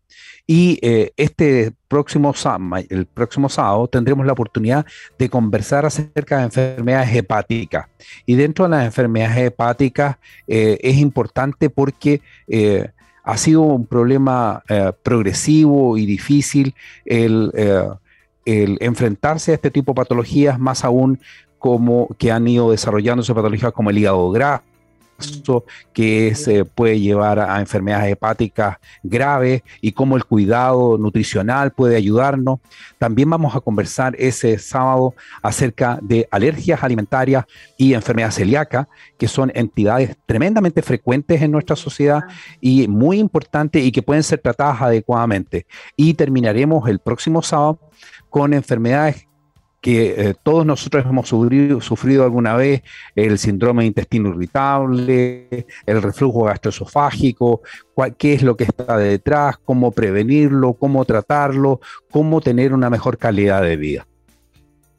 [0.54, 2.34] Y eh, este próximo,
[2.90, 4.86] el próximo sábado tendremos la oportunidad
[5.18, 7.88] de conversar acerca de enfermedades hepáticas.
[8.26, 10.18] Y dentro de las enfermedades hepáticas
[10.50, 12.90] eh, es importante porque eh,
[13.24, 14.62] ha sido un problema
[15.04, 17.54] progresivo y difícil el,
[18.44, 21.18] el enfrentarse a este tipo de patologías, más aún
[21.60, 24.64] como que han ido desarrollándose patologías como el hígado graso
[25.93, 32.60] que se puede llevar a enfermedades hepáticas graves y cómo el cuidado nutricional puede ayudarnos.
[32.97, 37.45] También vamos a conversar ese sábado acerca de alergias alimentarias
[37.77, 42.21] y enfermedad celíaca, que son entidades tremendamente frecuentes en nuestra sociedad
[42.60, 45.65] y muy importantes y que pueden ser tratadas adecuadamente.
[45.95, 47.79] Y terminaremos el próximo sábado
[48.29, 49.27] con enfermedades
[49.82, 52.84] que eh, todos nosotros hemos sufrido, alguna vez
[53.15, 57.62] el síndrome de intestino irritable, el reflujo gastroesofágico,
[58.17, 63.63] qué es lo que está detrás, cómo prevenirlo, cómo tratarlo, cómo tener una mejor calidad
[63.63, 64.08] de vida.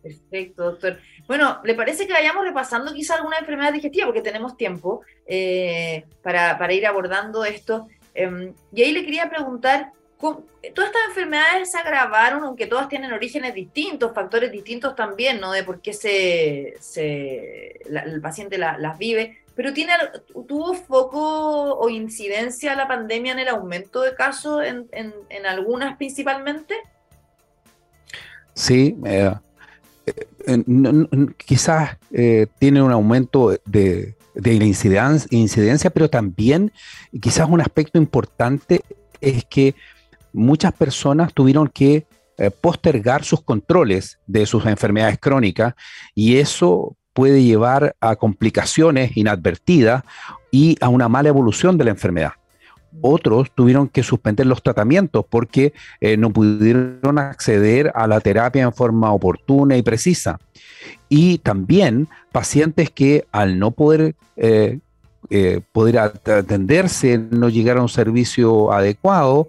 [0.03, 0.99] Perfecto, doctor.
[1.29, 4.07] Bueno, ¿le parece que vayamos repasando quizá alguna enfermedad digestiva?
[4.07, 7.87] Porque tenemos tiempo eh, para, ir abordando esto.
[8.15, 13.55] Em, y ahí le quería preguntar, todas estas enfermedades se agravaron, aunque todas tienen orígenes
[13.55, 15.51] distintos, factores distintos también, ¿no?
[15.51, 16.77] De por qué se,
[17.85, 19.39] el paciente las vive.
[19.57, 19.73] Pero
[20.47, 26.75] ¿tuvo foco o incidencia la pandemia en el aumento de casos en, algunas principalmente?
[28.55, 29.35] Sí, eh,
[30.07, 30.65] eh,
[31.45, 34.55] quizás eh, tiene un aumento de, de
[35.31, 36.73] incidencia, pero también
[37.21, 38.83] quizás un aspecto importante
[39.21, 39.75] es que
[40.33, 42.07] muchas personas tuvieron que
[42.39, 45.75] eh, postergar sus controles de sus enfermedades crónicas
[46.15, 50.03] y eso puede llevar a complicaciones inadvertidas
[50.51, 52.33] y a una mala evolución de la enfermedad.
[53.01, 58.73] Otros tuvieron que suspender los tratamientos porque eh, no pudieron acceder a la terapia en
[58.73, 60.41] forma oportuna y precisa.
[61.09, 64.81] Y también pacientes que al no poder, eh,
[65.71, 69.49] poder atenderse, no llegar a un servicio adecuado,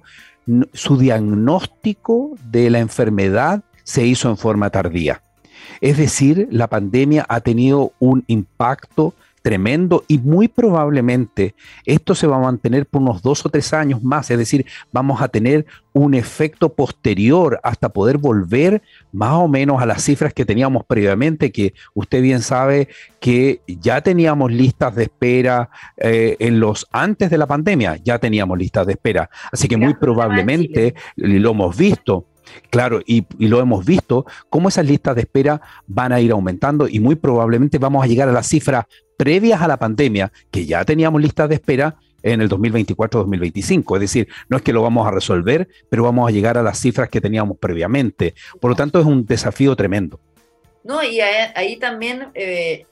[0.73, 5.21] su diagnóstico de la enfermedad se hizo en forma tardía.
[5.81, 11.53] Es decir, la pandemia ha tenido un impacto tremendo y muy probablemente
[11.85, 15.21] esto se va a mantener por unos dos o tres años más, es decir, vamos
[15.21, 20.45] a tener un efecto posterior hasta poder volver más o menos a las cifras que
[20.45, 22.87] teníamos previamente, que usted bien sabe
[23.19, 28.57] que ya teníamos listas de espera eh, en los antes de la pandemia, ya teníamos
[28.57, 32.25] listas de espera, así que muy probablemente lo hemos visto
[32.69, 36.99] Claro, y, lo hemos visto, cómo esas listas de espera van a ir aumentando y
[36.99, 38.85] muy probablemente vamos a llegar a las cifras
[39.17, 43.95] previas a la pandemia, que ya teníamos listas de espera en el 2024-2025.
[43.95, 46.79] Es decir, no es que lo vamos a resolver, pero vamos a llegar a las
[46.79, 48.33] cifras que teníamos previamente.
[48.59, 50.19] Por lo tanto, es un desafío tremendo.
[50.83, 52.85] No, y ahí, también eh,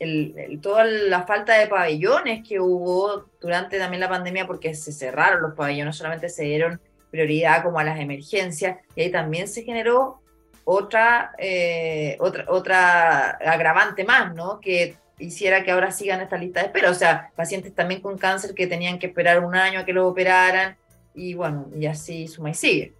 [0.61, 5.55] toda la falta de pabellones que hubo durante también la pandemia, porque se cerraron los
[5.55, 6.79] pabellones, solamente se dieron
[7.11, 10.21] prioridad como a las emergencias, y ahí también se generó
[10.63, 14.59] otra, eh, otra, otra agravante más, ¿no?
[14.59, 16.89] Que hiciera que ahora sigan esta lista de espera.
[16.89, 20.09] O sea, pacientes también con cáncer que tenían que esperar un año a que los
[20.09, 20.77] operaran,
[21.13, 22.93] y bueno, y así suma y sigue.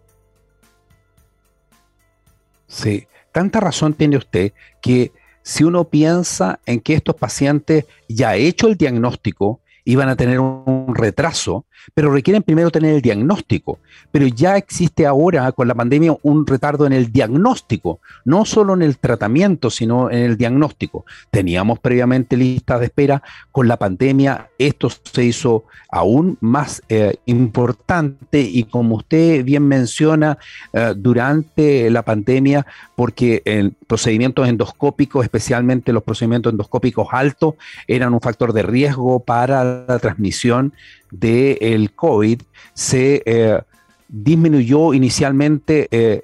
[2.68, 5.12] Sí, tanta razón tiene usted que
[5.44, 10.94] si uno piensa en que estos pacientes ya hecho el diagnóstico, iban a tener un
[10.96, 13.80] retraso, pero requieren primero tener el diagnóstico.
[14.12, 18.82] Pero ya existe ahora con la pandemia un retardo en el diagnóstico, no solo en
[18.82, 21.06] el tratamiento, sino en el diagnóstico.
[21.32, 28.42] Teníamos previamente listas de espera, con la pandemia esto se hizo aún más eh, importante
[28.42, 30.38] y como usted bien menciona,
[30.74, 32.66] eh, durante la pandemia,
[32.96, 37.56] porque el procedimientos endoscópicos, especialmente los procedimientos endoscópicos altos,
[37.88, 40.74] eran un factor de riesgo para la transmisión
[41.12, 42.42] del COVID,
[42.74, 43.60] se eh,
[44.08, 46.22] disminuyó inicialmente eh,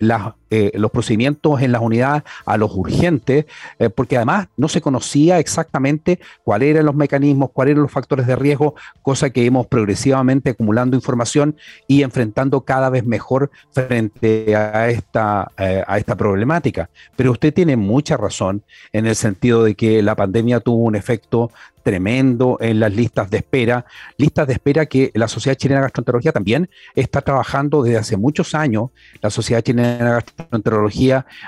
[0.49, 3.45] eh, los procedimientos en las unidades a los urgentes,
[3.79, 8.27] eh, porque además no se conocía exactamente cuáles eran los mecanismos, cuáles eran los factores
[8.27, 11.55] de riesgo, cosa que hemos progresivamente acumulando información
[11.87, 16.89] y enfrentando cada vez mejor frente a esta, a esta problemática.
[17.15, 21.51] Pero usted tiene mucha razón en el sentido de que la pandemia tuvo un efecto
[21.87, 23.85] tremendo en las listas de espera,
[24.17, 28.53] listas de espera que la Sociedad Chilena de Gastroenterología también está trabajando desde hace muchos
[28.55, 28.89] años.
[29.21, 30.36] La Sociedad Chilena de Gastroenterología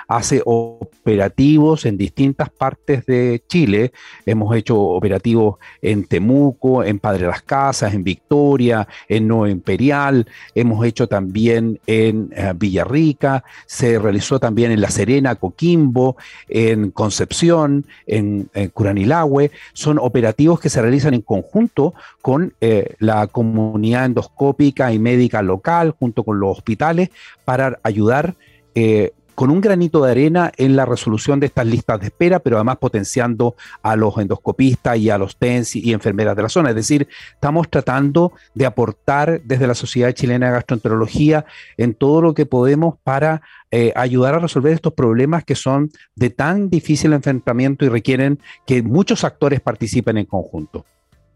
[0.07, 3.91] hace operativos en distintas partes de Chile.
[4.25, 10.85] Hemos hecho operativos en Temuco, en Padre Las Casas, en Victoria, en Nuevo Imperial, hemos
[10.85, 18.49] hecho también en eh, Villarrica, se realizó también en La Serena, Coquimbo, en Concepción, en,
[18.53, 19.51] en Curanilahue.
[19.73, 25.95] Son operativos que se realizan en conjunto con eh, la comunidad endoscópica y médica local,
[25.97, 27.09] junto con los hospitales,
[27.45, 28.35] para ayudar
[28.75, 32.57] eh, con un granito de arena en la resolución de estas listas de espera, pero
[32.57, 36.71] además potenciando a los endoscopistas y a los TENS y enfermeras de la zona.
[36.71, 41.45] Es decir, estamos tratando de aportar desde la Sociedad Chilena de Gastroenterología
[41.77, 46.31] en todo lo que podemos para eh, ayudar a resolver estos problemas que son de
[46.31, 50.85] tan difícil enfrentamiento y requieren que muchos actores participen en conjunto.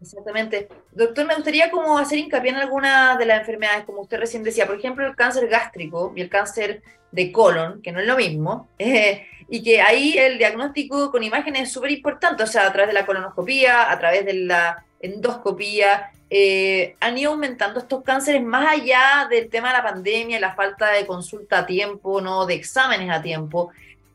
[0.04, 0.68] Exactamente.
[0.92, 4.66] Doctor, me gustaría como hacer hincapié en algunas de las enfermedades, como usted recién decía,
[4.66, 8.68] por ejemplo, el cáncer gástrico y el cáncer de colon, que no es lo mismo,
[8.78, 12.88] eh, y que ahí el diagnóstico con imágenes es súper importante, o sea, a través
[12.88, 18.66] de la colonoscopía, a través de la endoscopía, eh, han ido aumentando estos cánceres más
[18.66, 23.10] allá del tema de la pandemia, la falta de consulta a tiempo, no de exámenes
[23.10, 23.70] a tiempo.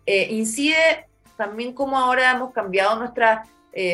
[0.05, 3.43] Eh, incide también como ahora hemos cambiado nuestra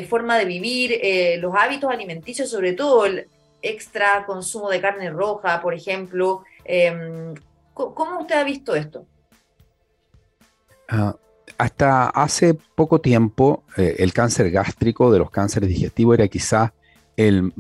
[0.08, 1.00] forma de vivir,
[1.40, 3.28] los hábitos alimenticios, sobre todo el
[3.62, 7.34] extra consumo de carne roja, por ejemplo, em,
[7.76, 9.06] ¿Cómo usted ha visto esto?
[10.88, 11.14] Ah,
[11.58, 16.72] hasta hace poco tiempo, eh, el cáncer gástrico de los cánceres digestivos era quizás
[17.18, 17.52] el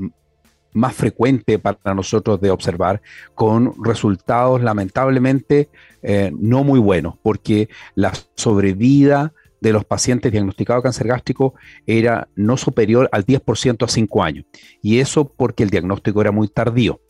[0.72, 3.02] más frecuente para nosotros de observar,
[3.34, 5.70] con resultados lamentablemente
[6.02, 9.34] eh, no muy buenos, porque la sobrevida
[9.66, 14.46] de los pacientes diagnosticados de cáncer gástrico era no superior al 10% a 5 años.
[14.82, 17.02] Y eso porque el diagnóstico era muy tardío.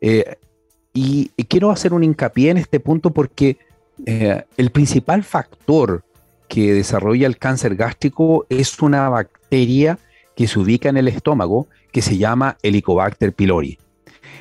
[0.00, 0.36] Eh,
[0.92, 3.58] y, quiero hacer un hincapié en este punto porque
[4.06, 6.02] Eh, el principal factor
[6.48, 9.98] que desarrolla el cáncer gástrico es una bacteria
[10.34, 13.76] que se ubica en el estómago que se llama Helicobacter pylori.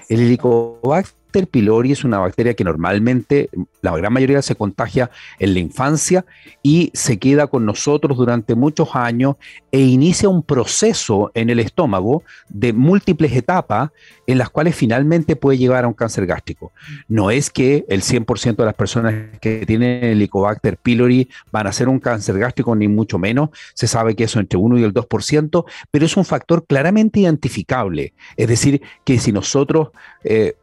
[0.08, 3.50] El Helicobacter Helicobacter pylori es una bacteria que normalmente,
[3.82, 6.26] la gran mayoría se contagia en la infancia
[6.64, 9.36] y se queda con nosotros durante muchos años
[9.72, 13.92] e inicia un proceso en el estómago de múltiples etapas
[14.28, 16.72] en las cuales finalmente puede llevar a un cáncer gástrico.
[17.08, 21.90] No es que el 100% de las personas que tienen Helicobacter pylori van a ser
[21.90, 23.50] un cáncer gástrico, ni mucho menos.
[23.74, 28.14] Se sabe que eso entre 1 y el 2%, pero es un factor claramente identificable.
[28.38, 29.90] Es decir, que si nosotros
[30.24, 30.56] eh,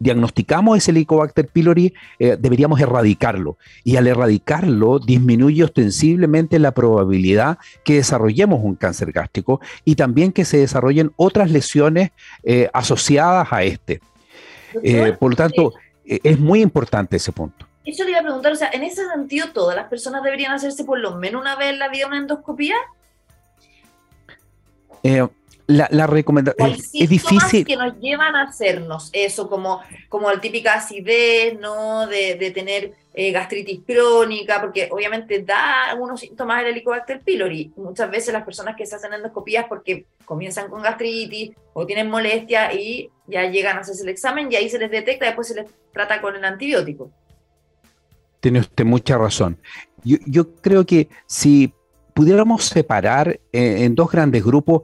[0.00, 3.56] diagnosticamos ese Helicobacter pylori, eh, deberíamos erradicarlo.
[3.84, 10.44] Y al erradicarlo, disminuye ostensiblemente la probabilidad que desarrollemos un cáncer gástrico y también que
[10.44, 12.10] se desarrollen otras lesiones
[12.42, 14.00] eh, asociadas a este.
[14.82, 17.66] Eh, por lo tanto, es muy importante ese punto.
[17.84, 20.84] Eso le iba a preguntar, o sea, en ese sentido, ¿todas las personas deberían hacerse
[20.84, 22.76] por lo menos una vez en la vida una endoscopía?
[25.70, 27.64] La, recomendación es, difícil.
[27.64, 32.06] que nos llevan a hacernos eso, como, como la típica acidez, ¿no?
[32.06, 37.72] De, tener eh, gastritis crónica, porque obviamente da algunos síntomas del Helicobacter pylori.
[37.76, 42.72] Muchas veces las personas que se hacen endoscopías porque comienzan con gastritis o tienen molestia
[42.72, 45.70] y ya llegan a hacerse el examen y ahí se les detecta, después se les
[45.92, 47.10] trata con el antibiótico.
[48.40, 49.58] Tiene usted mucha razón.
[50.02, 51.74] Yo, yo creo que si
[52.20, 54.82] pudiéramos separar eh, en dos grandes grupos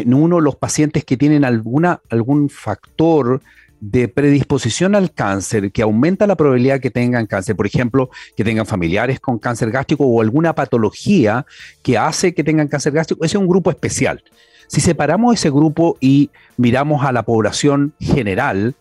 [0.00, 3.40] en uno los pacientes que tienen algún factor
[3.80, 8.66] de predisposición al cáncer que aumenta la probabilidad que tengan cáncer, por ejemplo, que tengan
[8.66, 11.46] familiares con cáncer gástrico o alguna patología
[11.82, 14.22] que hace que tengan cáncer gástrico, ese es un grupo especial.
[14.68, 18.74] Si separamos ese grupo y miramos a la población general,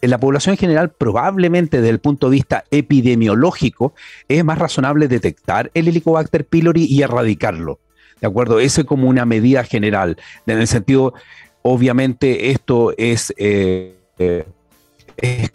[0.00, 3.94] en la población general probablemente desde el punto de vista epidemiológico
[4.28, 7.80] es más razonable detectar el Helicobacter pylori y erradicarlo.
[8.22, 8.60] ¿De acuerdo?
[8.60, 10.16] Eso es como una medida general.
[10.46, 11.12] En el sentido,
[11.62, 15.48] obviamente, esto es, eh, eh,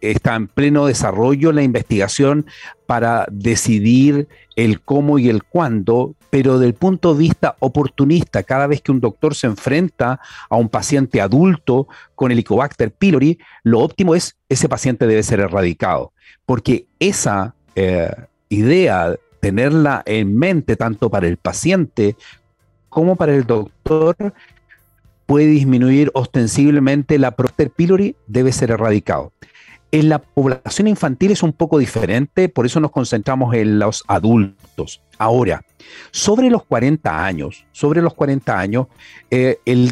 [0.00, 2.46] está en pleno desarrollo la investigación
[2.86, 8.80] para decidir el cómo y el cuándo, pero del punto de vista oportunista, cada vez
[8.80, 10.18] que un doctor se enfrenta
[10.48, 16.14] a un paciente adulto con Helicobacter pylori, lo óptimo es ese paciente debe ser erradicado,
[16.46, 18.10] porque esa eh,
[18.48, 22.16] idea tenerla en mente tanto para el paciente
[22.88, 24.34] como para el doctor
[25.26, 29.32] puede disminuir ostensiblemente la Procter pylori, debe ser erradicado.
[29.90, 35.02] En la población infantil es un poco diferente, por eso nos concentramos en los adultos.
[35.18, 35.64] Ahora,
[36.10, 38.86] sobre los 40 años, sobre los 40 años,
[39.30, 39.90] eh, el,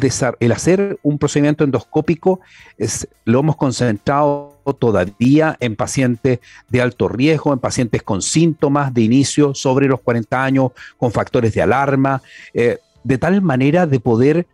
[0.51, 2.39] hacer un procedimiento endoscópico
[2.77, 9.01] es, lo hemos concentrado todavía en pacientes de alto riesgo, en pacientes con síntomas de
[9.01, 12.21] inicio sobre los 40 años, con factores de alarma,
[12.53, 14.47] eh, de tal manera de poder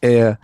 [0.00, 0.34] eh,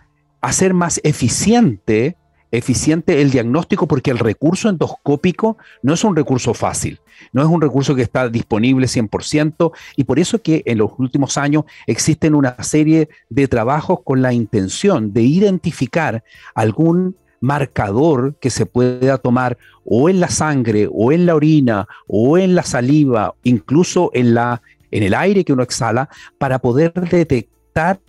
[0.40, 2.16] hacer más eficiente
[2.56, 7.00] eficiente el diagnóstico porque el recurso endoscópico no es un recurso fácil,
[7.32, 11.36] no es un recurso que está disponible 100% y por eso que en los últimos
[11.36, 16.22] años existen una serie de trabajos con la intención de identificar
[16.54, 22.38] algún marcador que se pueda tomar o en la sangre o en la orina o
[22.38, 28.00] en la saliva, incluso en, la, en el aire que uno exhala, para poder detectar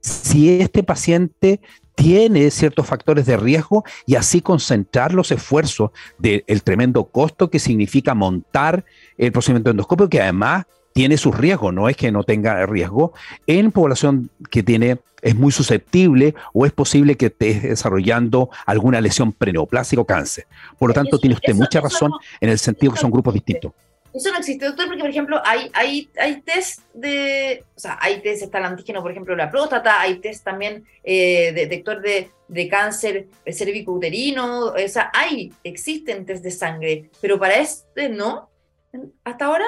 [0.00, 1.60] si este paciente
[1.96, 8.14] tiene ciertos factores de riesgo y así concentrar los esfuerzos del tremendo costo que significa
[8.14, 8.84] montar
[9.18, 13.12] el procedimiento endoscópico, que además tiene sus riesgos, no es que no tenga riesgo,
[13.46, 19.34] en población que tiene, es muy susceptible o es posible que esté desarrollando alguna lesión
[19.34, 20.46] preneoplástica o cáncer.
[20.78, 23.72] Por lo tanto, tiene usted mucha razón en el sentido que son grupos distintos.
[24.14, 28.22] Eso no existe, doctor, porque, por ejemplo, hay, hay, hay test de, o sea, hay
[28.22, 32.30] test, está el antígeno, por ejemplo, de la próstata, hay test también eh, detector de,
[32.48, 38.48] de cáncer cervicouterino, o sea, hay, existen test de sangre, pero para este no,
[39.24, 39.66] hasta ahora.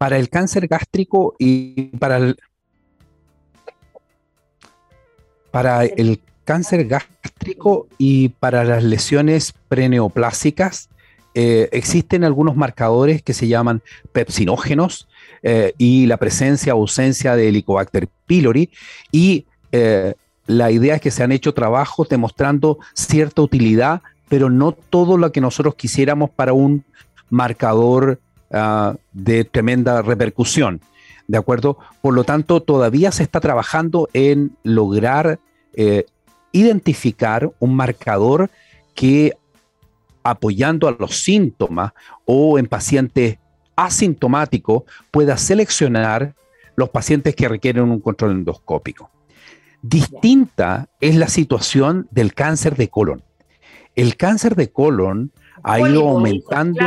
[0.00, 2.36] Para el cáncer gástrico y para el,
[5.50, 10.88] para el cáncer gástrico y para las lesiones preneoplásicas,
[11.34, 13.82] eh, existen algunos marcadores que se llaman
[14.12, 15.06] pepsinógenos
[15.42, 18.70] eh, y la presencia o ausencia de Helicobacter pylori
[19.12, 20.14] y eh,
[20.46, 25.30] la idea es que se han hecho trabajos demostrando cierta utilidad, pero no todo lo
[25.30, 26.86] que nosotros quisiéramos para un
[27.28, 28.18] marcador
[28.52, 30.80] ah, de tremenda repercusión.
[31.28, 31.78] ¿De acuerdo?
[32.02, 35.38] Por lo tanto, todavía se está trabajando en lograr
[36.52, 38.50] identificar un marcador
[38.94, 39.34] que
[40.22, 41.92] apoyando a los síntomas
[42.24, 43.38] o en pacientes
[43.76, 46.34] asintomáticos, pueda seleccionar
[46.76, 49.10] los pacientes que requieren un control endoscópico.
[49.82, 53.22] Distinta es la situación del cáncer de colon.
[53.96, 55.32] El cáncer de colon
[55.62, 56.80] ha ido aumentando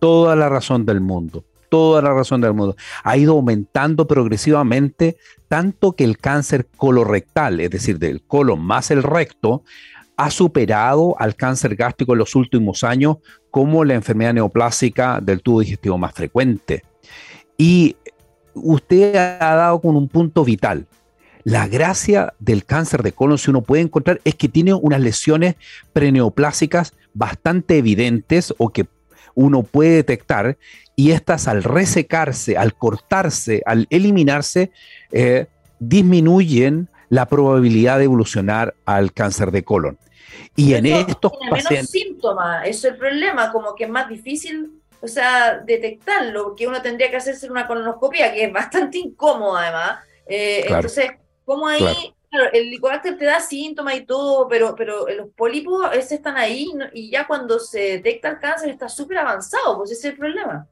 [0.00, 2.74] toda la razón del mundo, toda la razón del mundo.
[3.04, 9.02] Ha ido aumentando progresivamente, tanto que el cáncer colorectal, es decir, del colon más el
[9.02, 9.62] recto,
[10.16, 13.18] ha superado al cáncer gástrico en los últimos años
[13.50, 16.84] como la enfermedad neoplásica del tubo digestivo más frecuente.
[17.56, 17.96] Y
[18.54, 20.86] usted ha dado con un punto vital.
[21.42, 25.56] La gracia del cáncer de colon, si uno puede encontrar, es que tiene unas lesiones
[25.94, 28.86] preneoplásicas bastante evidentes o que
[29.34, 30.56] uno puede detectar
[30.96, 34.70] y estas al resecarse, al cortarse, al eliminarse,
[35.12, 35.46] eh,
[35.78, 39.98] disminuyen la probabilidad de evolucionar al cáncer de colon.
[40.56, 44.70] Y en estos tiene menos síntomas, eso es el problema, como que es más difícil,
[45.00, 49.98] o sea, detectarlo, que uno tendría que hacerse una colonoscopia, que es bastante incómoda además.
[50.26, 51.10] Eh, entonces,
[51.44, 51.78] ¿cómo ahí?
[51.80, 51.98] Claro.
[52.30, 57.26] El licobacter te da síntomas y todo, pero, pero los pólipos están ahí y ya
[57.26, 60.66] cuando se detecta el cáncer está súper avanzado, pues ese es el problema.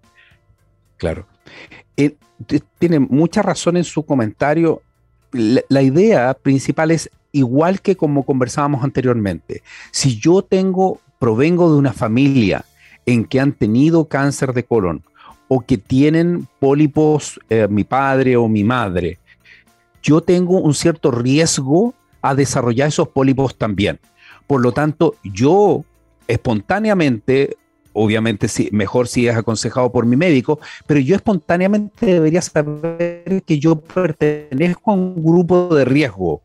[0.96, 1.26] Claro.
[1.96, 2.16] Eh,
[2.78, 4.82] tiene mucha razón en su comentario.
[5.32, 11.92] la, idea principal es igual que como conversábamos anteriormente, si yo tengo, provengo de una
[11.92, 12.64] familia
[13.04, 15.02] en que han tenido cáncer de colon
[15.48, 19.18] o que tienen pólipos eh, mi padre o mi madre,
[20.08, 21.92] yo tengo un cierto riesgo
[22.22, 24.00] a desarrollar esos pólipos también.
[24.46, 25.84] Por lo tanto, yo
[26.26, 27.58] espontáneamente,
[27.92, 33.58] obviamente sí, mejor si es aconsejado por mi médico, pero yo espontáneamente debería saber que
[33.58, 36.40] yo pertenezco a un grupo de riesgo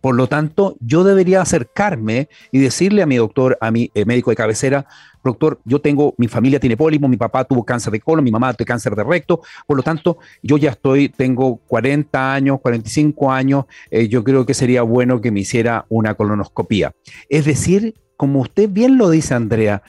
[0.00, 4.30] por lo tanto, yo debería acercarme y decirle a mi doctor, a mi eh, médico
[4.30, 4.86] de cabecera,
[5.24, 8.54] doctor, yo tengo, mi familia tiene pólipo, mi papá tuvo cáncer de colon, mi mamá
[8.54, 13.64] tuvo cáncer de recto, por lo tanto, yo ya estoy, tengo 40 años, 45 años,
[13.90, 16.92] eh, yo creo que sería bueno que me hiciera una colonoscopía.
[17.28, 19.82] Es decir, como usted bien lo dice, Andrea,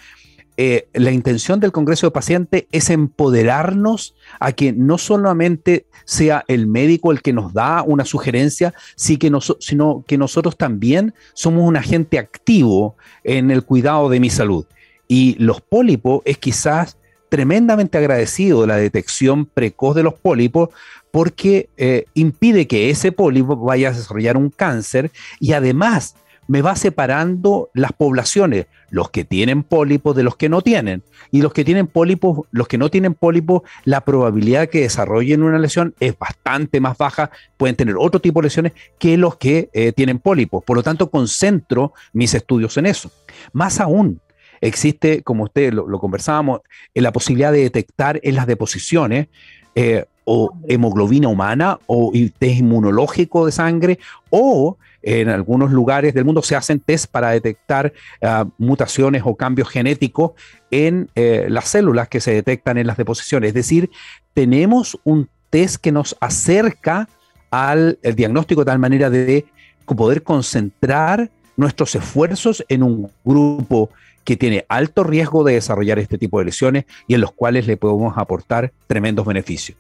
[0.62, 6.68] eh, la intención del Congreso de Pacientes es empoderarnos a que no solamente sea el
[6.68, 12.97] médico el que nos da una sugerencia, sino que nosotros también somos un agente activo
[13.24, 14.66] en el cuidado de mi salud.
[15.07, 16.97] Y los pólipos es quizás
[17.30, 20.72] tremendamente agradecido de la detección precoz de los pólipos
[21.12, 26.16] porque eh, impide que ese pólipo vaya a desarrollar un cáncer y además
[26.50, 31.04] me va separando las poblaciones, los que tienen pólipos de los que no tienen.
[31.30, 35.60] Y los que tienen pólipos, los que no tienen pólipos, la probabilidad que desarrollen una
[35.60, 39.91] lesión es bastante más baja, pueden tener otro tipo de lesiones que los que eh,
[39.91, 40.64] tienen pólipos.
[40.64, 43.12] Por lo tanto, concentro mis estudios en eso.
[43.54, 44.20] Más aún,
[44.60, 46.62] existe, como usted lo, conversábamos,
[46.95, 49.28] la posibilidad de detectar en las deposiciones
[49.76, 54.00] eh, o hemoglobina humana o test inmunológico de sangre
[54.32, 59.70] o en algunos lugares del mundo se hacen test para detectar ah, mutaciones o cambios
[59.70, 60.32] genéticos
[60.72, 63.50] en eh, las células que se detectan en las deposiciones.
[63.50, 63.89] Es decir,
[64.34, 67.08] tenemos un test que nos acerca
[67.52, 69.45] al diagnóstico de tal manera de
[69.86, 73.89] poder concentrar nuestros esfuerzos en un grupo
[74.24, 77.78] que tiene alto riesgo de desarrollar este tipo de lesiones y en los cuales le
[77.78, 79.78] podemos aportar tremendos beneficios.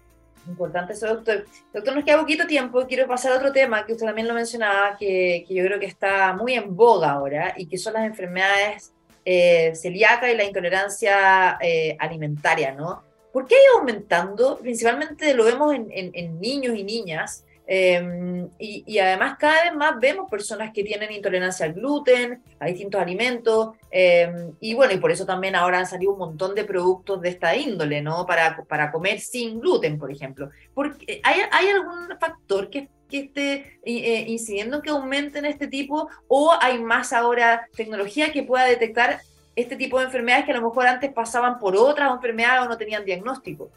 [0.49, 1.45] Importante eso, doctor.
[1.73, 2.85] Doctor, nos queda poquito tiempo.
[2.87, 5.85] Quiero pasar a otro tema que usted también lo mencionaba, que, que yo creo que
[5.85, 8.91] está muy en boga ahora y que son las enfermedades
[9.23, 13.03] eh, celíacas y la intolerancia eh, alimentaria, ¿no?
[13.31, 14.57] ¿Por qué ha aumentando?
[14.57, 20.27] Principalmente lo vemos en, en niños y niñas, Em, y, además cada vez más vemos
[20.27, 25.23] personas que tienen intolerancia al gluten, a distintos alimentos, em, y bueno, y por eso
[25.23, 28.25] también ahora han salido un montón de productos de esta índole, ¿no?
[28.25, 30.49] Para, para comer sin gluten, por ejemplo.
[30.73, 36.09] Porque, ¿hay, ¿Hay algún factor que, que esté eh, incidiendo en que aumenten este tipo
[36.27, 39.19] o hay más ahora tecnología que pueda detectar
[39.55, 42.79] este tipo de enfermedades que a lo mejor antes pasaban por otras enfermedades o no
[42.79, 43.69] tenían diagnóstico?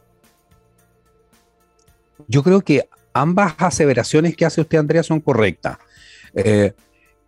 [2.26, 5.78] Yo creo que ambas aseveraciones que hace usted, Andrea, son correctas.
[6.34, 6.72] Eh,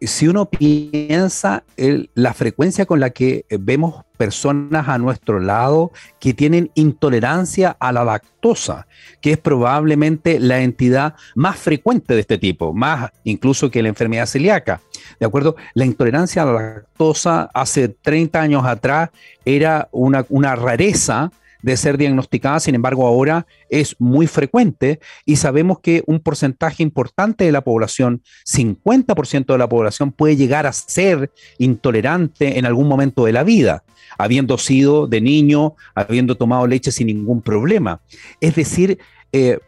[0.01, 6.35] si uno piensa en la frecuencia con la que vemos personas a nuestro lado que
[6.35, 8.87] tienen intolerancia a la lactosa,
[9.21, 14.27] que es probablemente la entidad más frecuente de este tipo, más incluso que la enfermedad
[14.27, 14.81] celíaca.
[15.19, 15.57] ¿De acuerdo?
[15.75, 19.11] La intolerancia a la lactosa hace 30 años atrás
[19.45, 21.31] era una rareza
[21.65, 27.45] de ser diagnosticada, sin embargo ahora es muy frecuente y sabemos que un porcentaje importante
[27.45, 33.25] de la población, 50% de la población puede llegar a ser intolerante en algún momento
[33.25, 33.83] de la vida,
[34.19, 38.03] habiendo sido de niño, habiendo tomado leche sin ningún problema.
[38.43, 38.99] Es decir,
[39.33, 39.59] eh,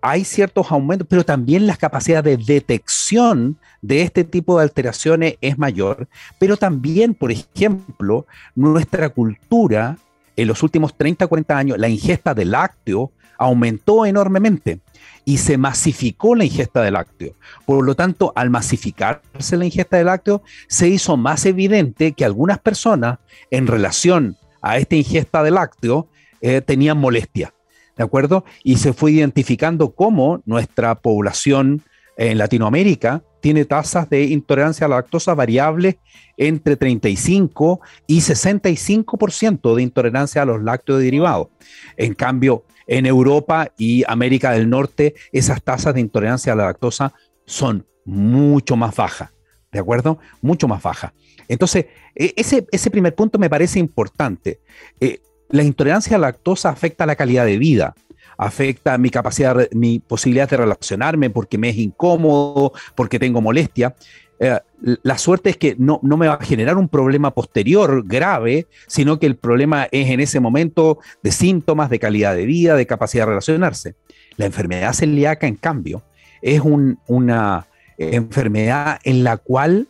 [0.00, 5.58] hay ciertos aumentos, pero también la capacidad de detección de este tipo de alteraciones es
[5.58, 6.08] mayor,
[6.38, 9.98] pero también, por ejemplo, nuestra cultura
[10.36, 14.80] en los últimos 30, 40 años, la ingesta de lácteo aumentó enormemente
[15.24, 17.34] y se masificó la ingesta de lácteo.
[17.64, 22.58] Por lo tanto, al masificarse la ingesta de lácteo, se hizo más evidente que algunas
[22.58, 23.18] personas
[23.50, 26.08] en relación a esta ingesta de lácteo
[26.40, 27.52] eh, tenían molestia.
[27.96, 28.44] ¿De acuerdo?
[28.62, 31.82] Y se fue identificando cómo nuestra población
[32.16, 35.96] en Latinoamérica tiene tasas de intolerancia a la lactosa variables
[36.36, 41.48] entre 35 y 65% de intolerancia a los lácteos derivados.
[41.96, 47.12] En cambio, en Europa y América del Norte, esas tasas de intolerancia a la lactosa
[47.44, 49.30] son mucho más bajas.
[49.70, 50.18] ¿De acuerdo?
[50.40, 51.12] Mucho más bajas.
[51.48, 54.60] Entonces, e, ese, ese primer punto me parece importante.
[55.00, 57.94] Eh, la intolerancia a la lactosa afecta la calidad de vida,
[58.36, 63.94] afecta mi capacidad, mi posibilidad de relacionarme porque me es incómodo, porque tengo molestia.
[64.38, 64.58] Eh,
[65.02, 69.18] la suerte es que no, no, me va a generar un problema posterior grave, sino
[69.18, 73.24] que el problema es en ese momento de síntomas, de calidad de vida, de capacidad
[73.24, 73.94] de relacionarse.
[74.36, 76.02] La enfermedad celíaca, en cambio,
[76.42, 77.66] es una
[77.98, 79.88] enfermedad en la cual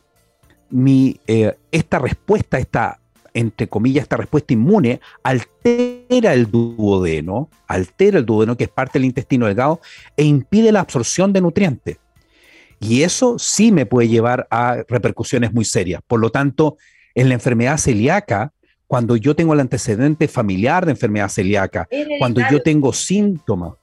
[1.26, 3.01] eh, esta respuesta, esta
[3.37, 9.05] entre comillas, esta respuesta inmune altera el duodeno, altera el duodeno, que es parte del
[9.05, 9.80] intestino delgado,
[10.16, 11.99] e impide la absorción de nutrientes.
[12.80, 16.01] Y eso sí me puede llevar a repercusiones muy serias.
[16.07, 16.78] Por lo tanto,
[17.14, 18.55] en la enfermedad celíaca,
[18.87, 21.87] cuando yo tengo el antecedente familiar de enfermedad celíaca,
[22.18, 23.74] cuando yo tengo síntomas,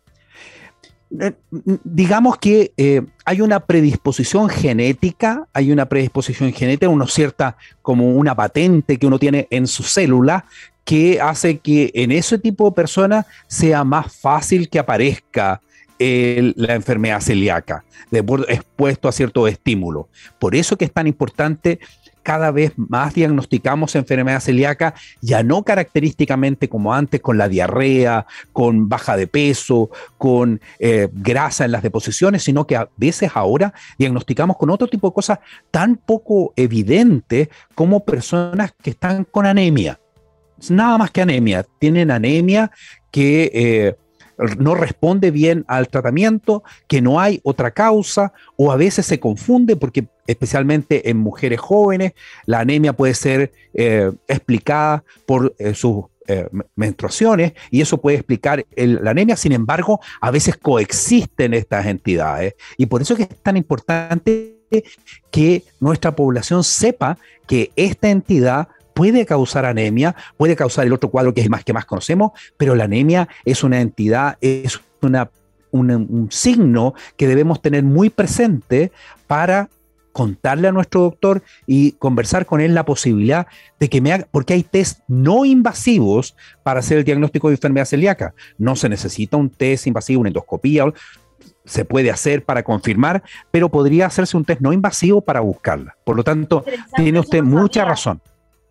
[1.83, 8.35] digamos que eh, hay una predisposición genética, hay una predisposición genética, una cierta como una
[8.35, 10.45] patente que uno tiene en su célula
[10.83, 15.61] que hace que en ese tipo de personas sea más fácil que aparezca
[15.99, 20.09] la enfermedad celíaca, expuesto a cierto estímulo.
[20.37, 21.79] Por eso que es tan importante
[22.23, 28.89] cada vez más diagnosticamos enfermedad celíaca, ya no característicamente como antes con la diarrea, con
[28.89, 34.57] baja de peso, con eh, grasa en las deposiciones, sino que a veces ahora diagnosticamos
[34.57, 39.99] con otro tipo de cosas tan poco evidentes como personas que están con anemia.
[40.69, 42.71] Nada más que anemia, tienen anemia
[43.11, 43.51] que...
[43.53, 44.02] Eh,
[44.57, 49.75] no responde bien al tratamiento, que no hay otra causa o a veces se confunde
[49.75, 52.13] porque especialmente en mujeres jóvenes
[52.45, 58.65] la anemia puede ser eh, explicada por eh, sus eh, menstruaciones y eso puede explicar
[58.75, 63.43] la anemia, sin embargo a veces coexisten estas entidades y por eso es que es
[63.43, 64.57] tan importante
[65.29, 71.33] que nuestra población sepa que esta entidad puede causar anemia, puede causar el otro cuadro
[71.33, 75.29] que es el más que más conocemos, pero la anemia es una entidad, es una,
[75.71, 78.91] un signo que debemos tener muy presente
[79.27, 79.69] para
[80.13, 83.47] contarle a nuestro doctor y conversar con él la posibilidad
[83.79, 87.85] de que me haga, porque hay test no invasivos para hacer el diagnóstico de enfermedad
[87.85, 88.33] celíaca.
[88.57, 90.85] No se necesita un test invasivo, una endoscopía,
[91.65, 95.97] se puede hacer para confirmar, pero podría hacerse un test no invasivo para buscarla.
[96.05, 96.63] Por lo tanto,
[96.95, 98.21] tiene usted mucha razón.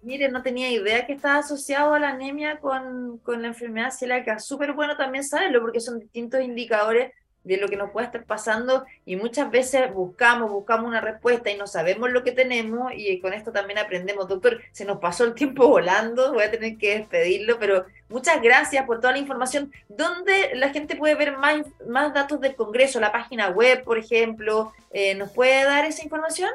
[0.02, 4.40] Mire, no tenía idea que estaba asociado a la anemia con, con la enfermedad celíaca.
[4.40, 7.12] Súper bueno también saberlo porque son distintos indicadores
[7.44, 11.56] de lo que nos puede estar pasando y muchas veces buscamos, buscamos una respuesta y
[11.56, 14.28] no sabemos lo que tenemos y con esto también aprendemos.
[14.28, 18.84] Doctor, se nos pasó el tiempo volando, voy a tener que despedirlo, pero muchas gracias
[18.86, 19.72] por toda la información.
[19.88, 23.00] ¿Dónde la gente puede ver más, más datos del Congreso?
[23.00, 26.50] La página web, por ejemplo, eh, ¿nos puede dar esa información?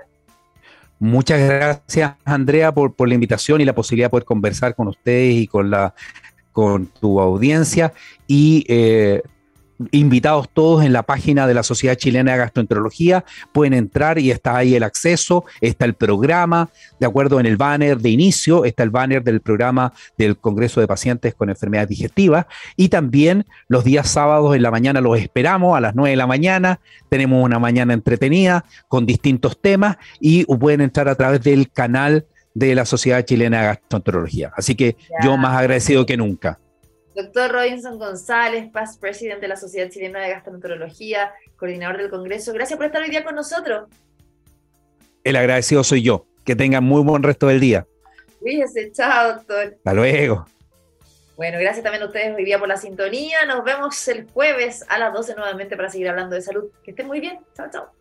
[0.99, 5.35] Muchas gracias, Andrea, por, por la invitación y la posibilidad de poder conversar con ustedes
[5.35, 5.93] y con la
[6.51, 7.93] con tu audiencia.
[8.25, 9.21] Y eh,
[9.91, 13.25] invitados todos en la página de la Sociedad Chilena de Gastroenterología.
[13.51, 16.69] Pueden entrar y está ahí el acceso, está el programa,
[16.99, 20.87] de acuerdo en el banner de inicio, está el banner del programa del Congreso de
[20.87, 22.45] Pacientes con Enfermedades Digestivas.
[22.75, 26.27] Y también los días sábados en la mañana los esperamos a las 9 de la
[26.27, 26.79] mañana.
[27.09, 32.73] Tenemos una mañana entretenida con distintos temas y pueden entrar a través del canal de
[32.73, 34.51] la Sociedad Chilena de Gastroenterología.
[34.55, 36.59] Así que yo más agradecido que nunca.
[37.17, 42.53] Doctor Robinson González, past presidente de la Sociedad Chilena de Gastroenterología, coordinador del Congreso.
[42.53, 43.89] Gracias por estar hoy día con nosotros.
[45.23, 46.27] El agradecido soy yo.
[46.45, 47.87] Que tengan muy buen resto del día.
[48.43, 49.73] Fíjese, chao, doctor.
[49.77, 50.45] Hasta luego.
[51.35, 53.45] Bueno, gracias también a ustedes hoy día por la sintonía.
[53.47, 56.65] Nos vemos el jueves a las 12 nuevamente para seguir hablando de salud.
[56.83, 57.39] Que estén muy bien.
[57.55, 57.96] Chao, chao.